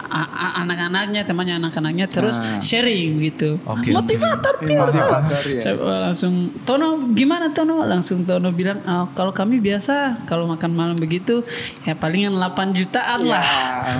[0.55, 2.61] anak-anaknya, temannya anak-anaknya terus Ah.
[2.63, 3.59] sharing gitu.
[3.67, 3.91] Oke.
[3.91, 4.95] Motivator pure tuh.
[4.95, 5.59] Motivator, ya.
[5.59, 5.75] Saya
[6.07, 7.83] langsung Tono gimana Tono?
[7.83, 11.43] Langsung Tono bilang "Ah, kalau kami biasa kalau makan malam begitu
[11.83, 13.43] ya palingan 8 jutaan lah.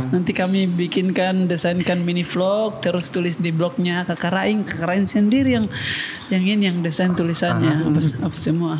[0.07, 5.51] Nanti kami bikinkan desainkan mini vlog terus tulis di blognya Kakak Raing, Kakak Raing sendiri
[5.51, 5.67] yang
[6.31, 8.79] yang ini yang desain tulisannya apa, apa semua.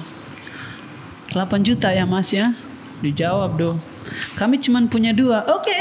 [1.36, 2.48] 8 juta ya Mas ya?
[3.04, 3.78] Dijawab dong.
[4.36, 5.44] Kami cuman punya dua.
[5.48, 5.80] Oke.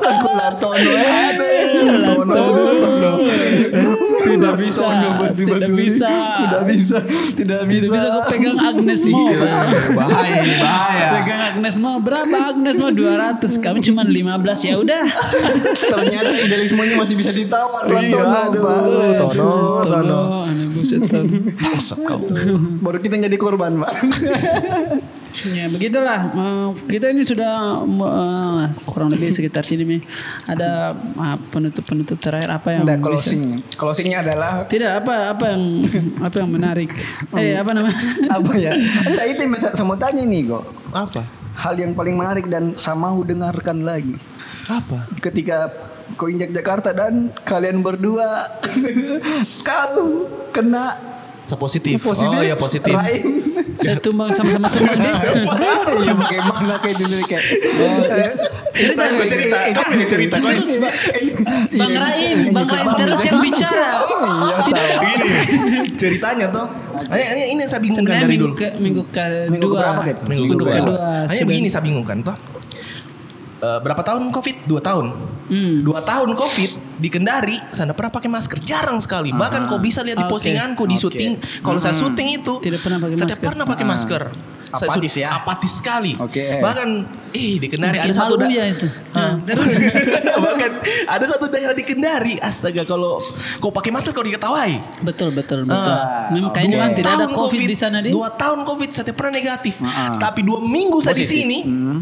[0.00, 0.90] Aku lah Tono.
[4.20, 4.84] Tidak bisa.
[5.32, 6.08] Tidak bisa.
[6.10, 6.98] Tidak bisa.
[7.34, 7.84] Tidak bisa.
[7.86, 9.24] Tidak bisa kau pegang Agnes Mo.
[9.32, 9.54] Pak.
[9.96, 11.06] Bahaya bahaya.
[11.20, 15.04] Pegang Agnes Mo berapa Agnes Mo 200 kami cuma 15 ya udah.
[15.78, 17.88] Ternyata idealismenya masih bisa ditawar.
[17.88, 18.78] Iya, Tono.
[19.16, 19.52] Tono,
[19.88, 20.20] Tono.
[20.46, 21.26] aneh buset Tono.
[22.06, 22.20] Kau.
[22.80, 23.92] Baru kita jadi korban, Pak.
[25.50, 26.20] Ya begitulah.
[26.34, 30.00] Eh, kita ini sudah eh, kurang lebih sekitar sini nih.
[30.50, 33.42] Ada ah, penutup-penutup terakhir apa yang bisa closing.
[33.78, 35.62] Closingnya adalah tidak apa apa yang
[36.20, 36.90] apa yang menarik.
[37.36, 37.98] Eh apa namanya?
[38.28, 38.72] apa ya?
[39.08, 40.64] Enggak itu yang saya mau tanya nih kok.
[40.92, 41.22] Apa?
[41.60, 44.16] Hal yang paling menarik dan sama dengarkan lagi.
[44.70, 45.06] Apa?
[45.18, 45.70] Ketika
[46.14, 48.50] kau injak Jakarta dan kalian berdua
[49.68, 51.09] kau kena
[51.50, 51.98] Sepositif.
[52.06, 52.94] Oh ya positif.
[52.94, 53.42] Rahim.
[53.74, 55.14] Saya tumbang sama-sama tumbang deh.
[56.04, 57.44] Iya bagaimana kayak dulu kayak.
[58.70, 59.56] Cerita Gue cerita.
[59.74, 60.34] Kamu yang cerita.
[60.38, 60.96] Gue Terus Ba-
[61.74, 63.88] Bang Raim, Bang Raim terus yang bicara.
[63.90, 64.94] Iya tahu.
[65.00, 65.80] Begini.
[65.98, 66.66] Ceritanya tuh.
[67.10, 68.54] Ini, ini, yang saya bingungkan dari minggu dulu.
[68.54, 69.48] ke minggu kedua.
[69.50, 70.16] Minggu keberapa, Ket?
[70.28, 71.26] Minggu, Minggu kedua.
[71.26, 72.36] Hanya begini saya bingungkan toh.
[73.60, 74.64] Eh, berapa tahun covid?
[74.64, 75.12] Dua tahun.
[75.52, 75.84] Hmm.
[75.84, 79.36] Dua tahun covid di Kendari, nggak pernah pakai masker, jarang sekali.
[79.36, 81.02] Bahkan kau bisa lihat di postinganku di Oke.
[81.02, 81.32] syuting.
[81.60, 83.44] Kalau saya syuting itu, Tidak pernah pakai masker.
[83.44, 84.22] pernah pakai masker.
[84.70, 85.28] Saya Apatis ya?
[85.34, 86.14] Apatis sekali.
[86.14, 86.62] Oke.
[86.62, 86.88] Bahkan,
[87.34, 88.86] eh di Kendari Bikin ada satu malu da- ya itu.
[89.12, 89.70] Nah, terus
[90.46, 90.70] Bahkan
[91.10, 93.18] ada satu daerah di Kendari, astaga kalau
[93.58, 95.02] kau pakai masker kau diketawai.
[95.02, 95.90] betul betul betul.
[95.90, 98.14] Ah, Memang kayaknya memang tidak ada tahun covid di sana deh.
[98.14, 99.82] Dua tahun covid saya pernah negatif.
[99.82, 100.14] Ah.
[100.16, 101.98] Tapi dua minggu saya di sini, hmm,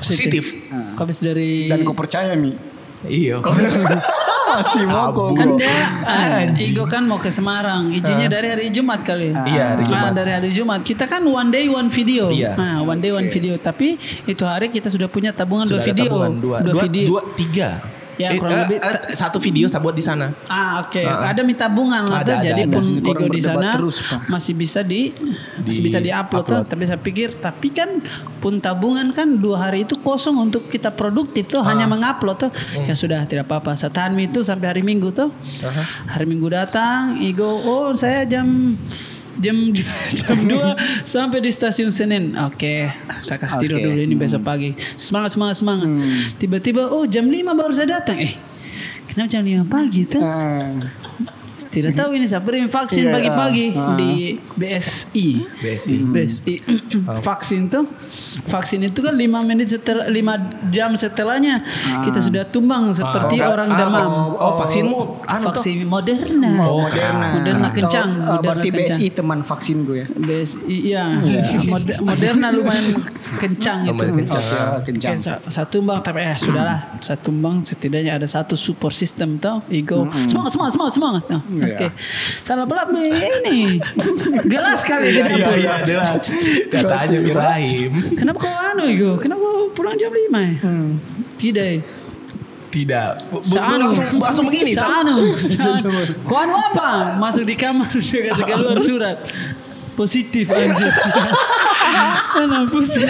[0.00, 0.44] positif.
[0.96, 2.54] Habis dari Dan kau percaya nih.
[3.02, 3.40] Iya.
[4.50, 5.38] Masih mau kok.
[5.38, 5.70] kan dia
[6.02, 7.94] ah, Igo kan mau ke Semarang.
[7.94, 10.10] Izinnya dari hari Jumat kali Iya, hari Ah, Jumat.
[10.10, 10.80] dari hari Jumat.
[10.82, 12.34] Kita kan one day one video.
[12.34, 12.58] Iya.
[12.58, 13.54] Ah, one day one video.
[13.54, 13.94] Tapi
[14.26, 16.10] itu hari kita sudah punya tabungan Sudah dua video.
[16.10, 17.06] tabungan, dua, dua, dua, video.
[17.08, 17.68] dua, tiga.
[18.20, 20.28] Ya, kurang lebih eh, satu video saya buat di sana.
[20.46, 21.32] Ah oke, Ah, ah.
[21.32, 22.36] ada minta tabungan lah tuh.
[22.36, 22.74] Ada, Jadi ada.
[22.74, 24.28] pun ego di sana terus, Pak.
[24.28, 25.08] masih bisa di,
[25.60, 26.56] masih bisa diupload tuh.
[26.60, 26.66] upload.
[26.68, 27.88] Tapi saya pikir, tapi kan
[28.38, 31.90] pun tabungan kan dua hari itu kosong untuk kita produktif tuh, hanya Ah.
[31.90, 32.50] mengupload tuh.
[32.52, 32.84] Hmm.
[32.84, 33.72] Ya sudah tidak apa-apa.
[33.74, 35.32] Saya tahan itu sampai hari Minggu tuh.
[36.06, 38.76] Hari Minggu datang, ego, oh saya jam
[39.38, 39.56] jam
[40.18, 42.34] jam 2 sampai di stasiun Senen.
[42.48, 42.90] Oke,
[43.22, 43.86] saya kasih tidur Oke.
[43.86, 43.94] Hmm.
[43.94, 44.74] dulu ini besok pagi.
[44.98, 45.88] Semangat semangat semangat.
[46.40, 48.18] Tiba-tiba oh jam 5 baru saya datang.
[48.18, 48.34] Eh,
[49.06, 50.22] kenapa jam 5 pagi tuh?
[50.24, 50.74] Ah.
[51.70, 53.94] Tidak tahu ini saya beri vaksin Iya, pagi-pagi ah.
[53.94, 55.28] di BSI.
[55.56, 55.94] BSI.
[56.04, 56.54] BSI.
[57.22, 57.86] vaksin tuh
[58.44, 60.18] vaksin itu kan 5 menit setelah 5
[60.68, 61.62] jam setelahnya
[62.02, 64.10] kita sudah tumbang seperti Oh, orang ah, demam.
[64.34, 65.48] oh, oh, vaksinmu anu toh?
[65.48, 66.50] vaksin Moderna.
[66.60, 67.26] Oh, Moderna.
[67.38, 68.08] Moderna kencang.
[68.12, 68.98] uh, Moderna berarti kencang.
[68.98, 70.06] BSI teman vaksin gue ya.
[70.10, 71.04] BSI iya.
[71.70, 72.86] Mod- Moderna lumayan
[73.38, 73.94] kencang itu.
[73.94, 74.42] Lumayan kencang.
[74.42, 74.80] Oke, ah.
[74.82, 75.14] kencang.
[75.16, 80.02] Sa- satu tumbang tapi eh sudahlah satu tumbang setidaknya ada satu support system tau ego
[80.26, 81.76] semangat semangat semangat semangat Nah, Iya.
[81.76, 81.86] oke
[82.42, 83.78] salah belak ini
[84.44, 86.24] gelas kali di Iya dapur iya jelas.
[86.66, 87.92] Katanya Mirahim.
[88.14, 90.54] kenapa kau anu ego kenapa kau pulang jam lima ya
[91.36, 91.80] tidak ya.
[92.70, 93.10] Tidak.
[93.34, 93.90] Bu- Seanu.
[93.90, 94.70] langsung langsung begini.
[94.70, 95.34] Seanu.
[95.42, 95.90] Seanu.
[96.22, 97.18] Kau anu apa?
[97.18, 99.18] Masuk di kamar dia kasih keluar surat.
[100.00, 100.88] Positif anjir.
[102.72, 103.04] Pusing.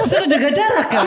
[0.00, 1.04] Pusing kau jaga jarak kan?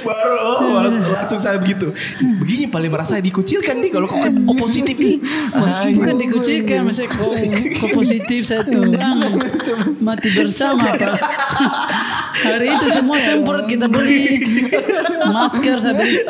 [0.00, 0.32] baru
[0.64, 1.92] oh, baru langsung saya begitu.
[2.40, 5.20] Begini paling merasa dikucilkan nih kalau kok, kok positif nih.
[5.52, 7.36] Masih bukan dikucilkan, maksudnya kau,
[7.82, 9.28] kau positif saya tulang
[10.00, 11.20] mati bersama pak.
[12.44, 14.40] Hari itu semua semprot kita beli.
[15.28, 16.22] Masker saya beli.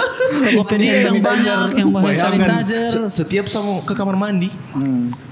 [0.43, 2.87] Tokopedia yang banyak yang bahan Bayangkan, sanitizer.
[2.91, 4.51] se- setiap sama ke kamar mandi.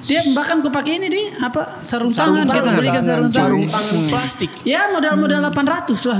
[0.04, 3.32] Dia bahkan kau pakai ini di apa sarung, sarung tangan kita belikan sarung tangan.
[3.32, 6.18] sarung tangan plastik Ya modal-modal 800 lah.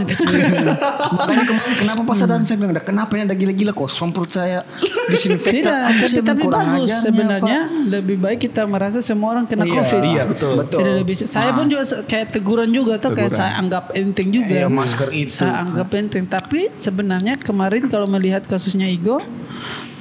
[1.15, 4.59] Makanya kemarin kenapa pas ada saya bilang, "Dah, kenapa ini ada gila-gila kok semprot saya
[5.07, 5.93] disinfektan.
[6.03, 10.03] Tidak, tapi, bagus sebenarnya lebih baik kita merasa semua orang kena Iya, covid.
[10.05, 10.53] iya, betul.
[10.63, 11.15] Tidak lebih.
[11.19, 14.55] Saya pun juga se- kayak teguran juga tuh kayak saya anggap enteng juga.
[14.55, 15.33] Iya, masker itu.
[15.35, 16.25] Saya anggap enteng.
[16.25, 19.21] Tapi sebenarnya kemarin kalau melihat kasusnya Igo,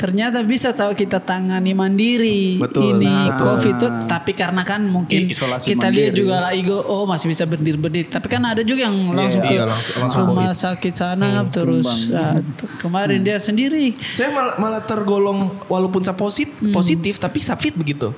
[0.01, 2.97] ternyata bisa tahu kita tangani mandiri Betul.
[2.97, 3.87] ini Nah, covid itu.
[4.03, 6.17] Tapi karena kan mungkin isolasi kita lihat mandiri.
[6.17, 8.07] juga lah Igo, oh masih bisa berdiri berdiri.
[8.07, 10.57] Tapi kan ada juga yang langsung ke iya, langsung- langsung rumah COVID.
[10.59, 16.57] sakit sana terus ah, t- kemarin dia sendiri saya malah, malah tergolong walaupun saya positif,
[16.71, 18.09] positif tapi saya fit begitu.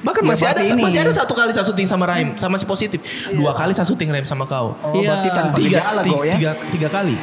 [0.00, 2.64] Bahkan Ya, masih ada ini- masih ada satu kali saya syuting sama Rahim, sama si
[2.64, 3.02] positif.
[3.28, 4.76] Dua kali saya syuting Rahim sama kau.
[4.76, 5.08] Oh, Iya.
[5.10, 6.34] berarti tanpa tiga, gejala tiga, ya.
[6.34, 7.16] tiga, tiga kali.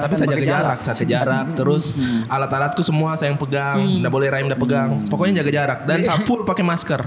[0.00, 1.46] Tapi saya jaga jarak, saya jaga jarak.
[1.54, 1.84] Terus
[2.26, 4.90] alat-alatku semua saya yang pegang, nggak boleh Rahim nggak pegang.
[5.12, 7.00] Pokoknya jaga jarak dan saya full pakai masker.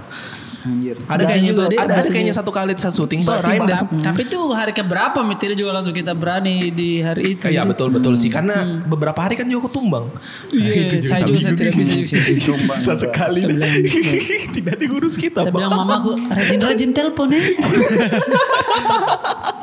[0.64, 0.96] Anjir.
[1.04, 4.40] Ada kayaknya tuh, dia, ada, ada kayaknya satu kali saya syuting, udah Ta- Tapi itu
[4.50, 7.46] hari keberapa Mitiri juga langsung kita berani di hari itu.
[7.46, 10.08] Iya betul betul sih karena beberapa hari kan juga aku tumbang.
[10.50, 12.00] Iya, saya juga saya tidak bisa.
[12.46, 12.74] Tumbang.
[12.74, 13.42] Susah sekali.
[14.56, 15.42] Tidak diurus kita.
[15.42, 17.42] Saya bilang mamaku rajin-rajin telepon ya.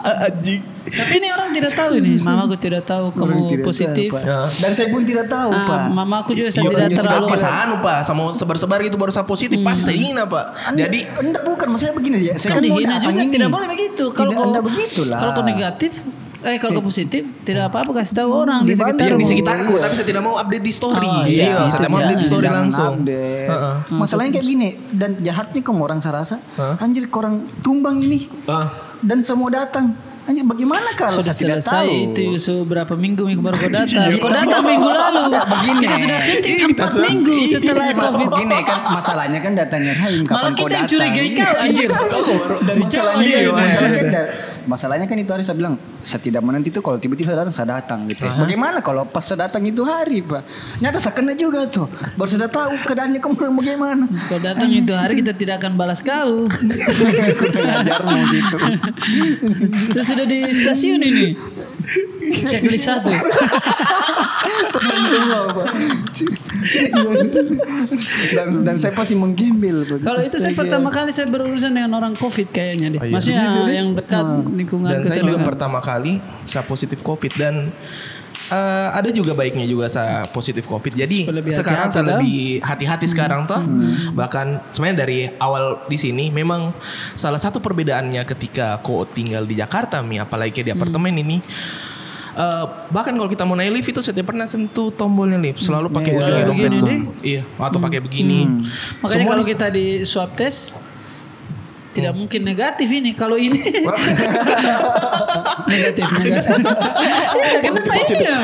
[0.00, 0.62] Anjing.
[0.90, 2.16] Tapi ini orang tidak tahu ini.
[2.18, 4.10] Mamaku tidak tahu kamu tidak positif.
[4.16, 4.48] Ya.
[4.48, 5.80] Dan saya pun tidak tahu, Ah, Pak.
[5.92, 7.26] mamaku juga saya Iya, tidak terlalu.
[7.30, 10.72] apa anu pak sama sebar-sebar gitu baru saya positif pasti saya hina pak.
[10.90, 12.34] Jadi enggak bukan maksudnya begini ya.
[12.34, 13.30] Saya Kan dihina juga ini.
[13.30, 14.04] tidak boleh begitu.
[14.10, 15.16] Kalau kau enggak begitulah.
[15.16, 15.92] Kalau kau negatif,
[16.40, 19.06] eh kalau kau positif tidak apa-apa kasih tahu orang di Di sekitar.
[19.06, 19.30] yang di Iya.
[19.30, 21.04] sekitarku tapi saya tidak mau update di story.
[21.06, 22.92] Oh, iya, iya, saya itu tidak mau update di story Jangan langsung.
[22.98, 23.46] update.
[23.46, 23.74] Heeh.
[23.92, 26.36] Masalahnya kayak gini dan jahatnya kamu orang saya rasa.
[26.54, 26.74] Hah?
[26.78, 28.72] Anjir korang tumbang ini Ah.
[28.98, 29.92] dan semua datang.
[30.20, 32.04] Anjir bagaimana kalau Sudah saya tidak selesai tahu?
[32.06, 34.12] itu Yusuf berapa minggu minggu baru kau datang.
[34.20, 35.22] Kau datang minggu lalu.
[35.32, 35.80] Begini.
[35.80, 38.28] Kita sudah syuting empat sudah- minggu setelah covid.
[38.36, 39.52] Gini kan masalahnya kan
[39.96, 41.88] Haim kapan Malah kau kita yang curigai kau anjir.
[42.60, 42.80] Dari
[43.20, 43.50] Iya, iya.
[43.50, 44.24] masalahnya kan
[44.64, 48.08] masalahnya kan itu hari saya bilang saya tidak menanti itu kalau tiba-tiba datang saya datang
[48.08, 48.24] gitu.
[48.24, 48.36] ya.
[48.36, 50.42] Bagaimana kalau pas saya datang itu hari pak?
[50.80, 51.88] Nyata saya kena juga tuh.
[52.16, 54.04] Baru sudah tahu keadaannya kamu bagaimana.
[54.28, 56.48] Kau datang itu hari kita tidak akan balas kau.
[57.80, 58.56] Ajarmu gitu.
[60.00, 61.28] Sudah di stasiun ini.
[62.30, 63.10] Checklist satu.
[64.70, 65.66] Teman semua pak.
[68.36, 69.98] dan, dan saya pasti menggembel.
[70.00, 73.00] Kalau itu saya pertama kali saya berurusan dengan orang covid kayaknya deh.
[73.00, 73.14] Oh, iya.
[73.18, 77.70] Maksudnya yang dekat lingkungan Dan saya juga pertama kali saya positif covid dan
[78.50, 80.94] eh, ada juga baiknya juga saya positif covid.
[80.94, 83.62] Jadi lebih sekarang saya lebih hati-hati sekarang tuh.
[84.14, 86.74] Bahkan sebenarnya dari awal di sini memang
[87.14, 91.38] salah satu perbedaannya ketika kau tinggal di Jakarta mi apalagi di apartemen ini
[92.32, 95.62] eh, bahkan kalau kita mau naik lift itu saya pernah sentuh tombolnya lift.
[95.62, 97.00] Selalu pakai Iya, ujungnya deh.
[97.22, 98.46] iya atau pakai begini.
[99.00, 100.89] Makanya Semua kalau kita di swab test
[101.90, 103.10] tidak mungkin negatif ini.
[103.12, 103.58] Kalau ini
[105.62, 106.54] Negatif, negatif.
[107.40, 108.38] Ya, kenapa ini ya?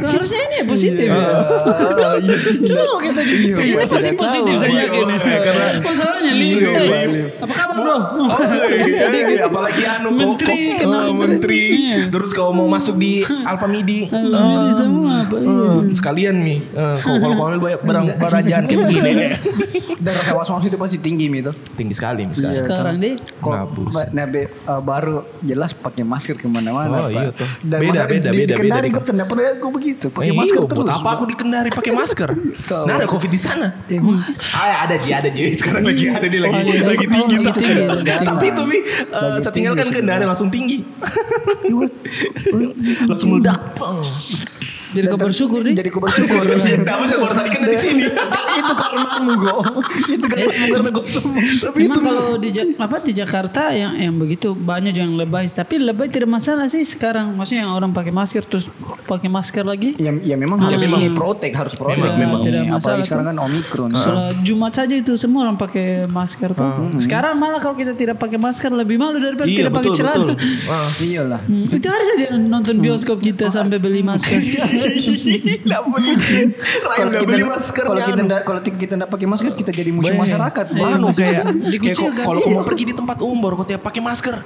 [0.00, 1.06] Harusnya ini ya positif.
[1.06, 1.14] ya.
[2.60, 4.60] Coba kita Iya, Kenapa tidak sih positif tahu.
[4.60, 5.06] saya Iya, yakin.
[5.08, 6.32] iya, karena- Masalahnya.
[6.32, 7.10] Iya, Eh, Lip.
[7.38, 7.96] Apa kabar bro?
[8.88, 11.62] Jadi apalagi anu kok- Menteri, kenal eh, menteri.
[11.68, 11.96] Iya.
[12.08, 16.58] Terus kalau mau masuk di Alpamidi, Alpamidi eh, semua, eh, sekalian nih.
[16.68, 19.12] eh, Kalau kalau kalau banyak barang barajaan kayak begini,
[19.98, 21.50] Dan rasa was-was itu pasti tinggi Mi itu.
[21.74, 22.68] tinggi sekali nih sekarang.
[22.68, 23.14] Sekarang deh.
[23.38, 23.92] Kok Ngabus.
[23.92, 27.46] ba- nabe uh, baru jelas pakai masker ke mana-mana Oh, iya tuh.
[27.60, 28.98] Dan Beda, beda, di, beda, di Kendari beda.
[28.98, 30.78] gue pernah lihat gue begitu pakai Eh, masker iya, terus.
[30.78, 32.28] Buat apa aku di Kendari pakai masker?
[32.84, 33.66] Nah ada covid di sana.
[33.88, 33.98] Eh,
[34.50, 35.52] Ah ada Ji, ada Ji.
[35.58, 36.40] Sekarang lagi ada iya.
[36.40, 37.36] lagi Oh, tinggi lagi lagi tinggi.
[38.20, 40.82] Tapi itu Mi, eh, saya tinggalkan Kendari langsung tinggi.
[43.08, 43.58] langsung meledak.
[44.94, 45.74] Jadi kau bersyukur nih.
[45.76, 46.42] Jadi gue bersyukur.
[47.08, 48.02] Saya baru tadi kena di sini.
[48.60, 49.56] itu karmamu go.
[50.08, 51.42] itu karmamu karena gue sembuh.
[51.68, 56.08] Tapi itu kalau di apa di Jakarta yang yang begitu banyak yang lebay, tapi lebay
[56.08, 57.36] tidak masalah sih sekarang.
[57.36, 58.72] Maksudnya yang orang pakai masker terus
[59.04, 59.94] pakai masker lagi.
[60.00, 61.00] Ya, ya memang Ya, harus memang.
[61.00, 62.02] ini protek harus protek.
[62.02, 62.40] Memang, memang.
[62.44, 63.90] Tidak Apalagi masalah sekarang kan omikron.
[64.42, 66.92] Jumat saja itu semua orang pakai masker tuh.
[66.98, 70.16] Sekarang malah kalau kita tidak pakai masker lebih malu daripada Iya tidak pakai celana.
[70.18, 70.36] betul.
[70.68, 70.90] Ah.
[70.98, 71.40] Iyalah.
[71.46, 74.38] Hmm, itu harus aja nonton bioskop kita sampai beli masker.
[74.78, 76.10] Gila beli.
[76.14, 76.48] Ryan
[76.88, 77.88] Kalau udah kita beli maskernya.
[77.88, 80.66] kalau kita ndak kalau kita ndak pakai masker kita jadi musuh masyarakat.
[80.68, 81.32] Iya, Anu maksudnya
[81.74, 84.36] kayak kok- kalau kau mau pergi di tempat umum baru kau tiap pakai masker.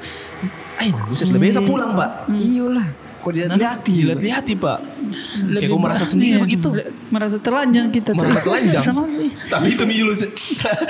[0.78, 2.26] Eh, buset lebih bisa pulang, Pak.
[2.28, 2.88] Iyalah.
[3.22, 4.78] Kok dia hati Lihat-lihati, Pak.
[4.82, 6.68] Kayak Lebih kau merasa ba- sendiri iya, begitu.
[7.08, 8.10] Merasa telanjang kita.
[8.12, 8.82] Merasa telanjang.
[8.82, 9.02] Sama
[9.46, 10.20] Tapi itu nih Yulus,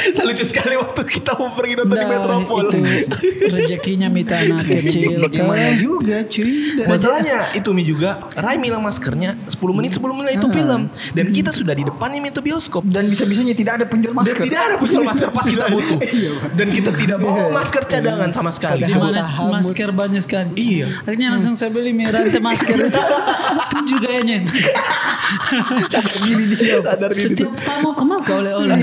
[0.08, 2.64] saya lucu sekali waktu kita mau pergi nonton di Nah, Metropol.
[2.66, 2.78] itu
[3.48, 5.28] rezekinya mita anak kecil tuh.
[5.28, 6.82] Bagaimana juga cuy.
[6.82, 11.50] Masalahnya itu Mi juga Rai bilang maskernya 10 menit sebelum mulai itu film dan kita
[11.50, 14.42] sudah di depannya itu bioskop Dan bisa-bisanya tidak ada penjual dan masker.
[14.42, 15.98] tidak ada penjual masker pas kita butuh
[16.52, 20.50] dan kita tidak bawa masker cadangan sama sekali Di mana masker banyak sekali.
[20.54, 20.86] Iya.
[21.02, 23.02] Akhirnya langsung saya beli mi rantai masker itu.
[23.72, 24.38] Tujuh gayanya.
[25.90, 26.44] sadar diri
[27.12, 28.78] Setiap tamu ke maka oleh-oleh.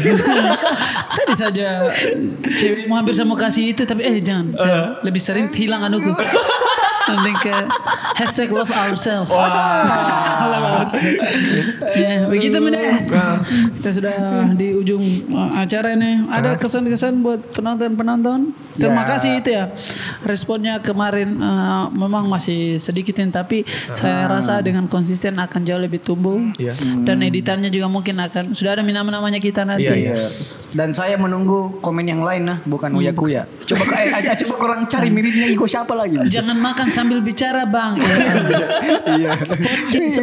[1.09, 1.87] Tadi saja
[2.43, 4.53] cewek mau hampir saya mau kasih itu tapi eh jangan.
[4.55, 6.09] Saya lebih sering hilang anuku.
[7.07, 7.55] Nanti ke
[8.19, 9.31] hashtag love ourselves.
[11.95, 12.99] ya begitu meneh.
[13.79, 14.15] Kita sudah
[14.53, 16.27] di ujung uh, acara ini.
[16.29, 18.51] Ada kesan-kesan buat penonton-penonton?
[18.79, 19.07] Terima Ya.
[19.15, 19.65] kasih itu ya.
[20.23, 25.99] Responnya kemarin uh, memang masih sedikit ini, tapi saya rasa dengan konsisten akan jauh lebih
[25.99, 26.39] tumbuh.
[26.55, 26.75] Iya.
[27.03, 29.87] Dan editannya juga mungkin akan sudah ada nama-namanya kita nanti.
[30.07, 30.15] Iya.
[30.15, 30.27] Iya.
[30.71, 33.43] Dan saya menunggu komen yang lain nah, bukan Uya Kuya.
[33.67, 36.15] Coba eh, eh, coba kurang cari miripnya Igo siapa lagi?
[36.29, 37.93] Jangan makan sambil bicara bang.
[39.09, 39.31] Iya.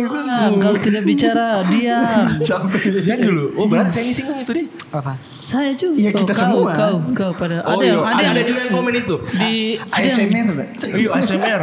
[0.07, 0.53] Bang.
[0.59, 2.39] Kalau tidak bicara diam.
[2.43, 3.55] Sampai Lihat dulu.
[3.57, 4.67] Oh berarti saya singgung itu deh.
[4.93, 5.15] apa?
[5.41, 5.95] Saya juga.
[5.95, 6.71] Iya, kita kau, semua.
[6.75, 8.11] Kau, kau pada Oh, ada yang iya.
[8.11, 9.15] ada, ada, juga yang komen itu.
[9.33, 10.57] di ada yang ASMR.
[10.91, 11.61] Iya ASMR.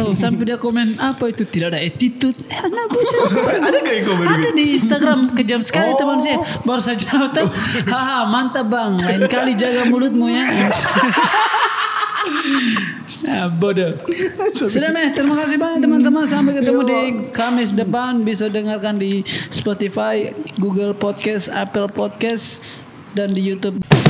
[0.00, 2.36] oh, sampai dia komen apa itu tidak ada attitude.
[2.48, 3.20] Eh, anak buset.
[3.60, 5.98] ada gak yang komen Ada di Instagram kejam sekali Oh.
[5.98, 6.40] teman saya.
[6.64, 7.48] Baru saja tahu.
[7.84, 8.96] Haha, mantap bang.
[8.96, 10.44] Lain kali jaga mulutmu ya.
[13.28, 13.94] Ah, bodoh.
[14.54, 16.24] Sudah meh, terima kasih banyak teman-teman.
[16.26, 17.00] Sampai ketemu di
[17.34, 18.22] Kamis depan.
[18.22, 22.62] Bisa dengarkan di Spotify, Google Podcast, Apple Podcast,
[23.14, 24.01] dan di YouTube.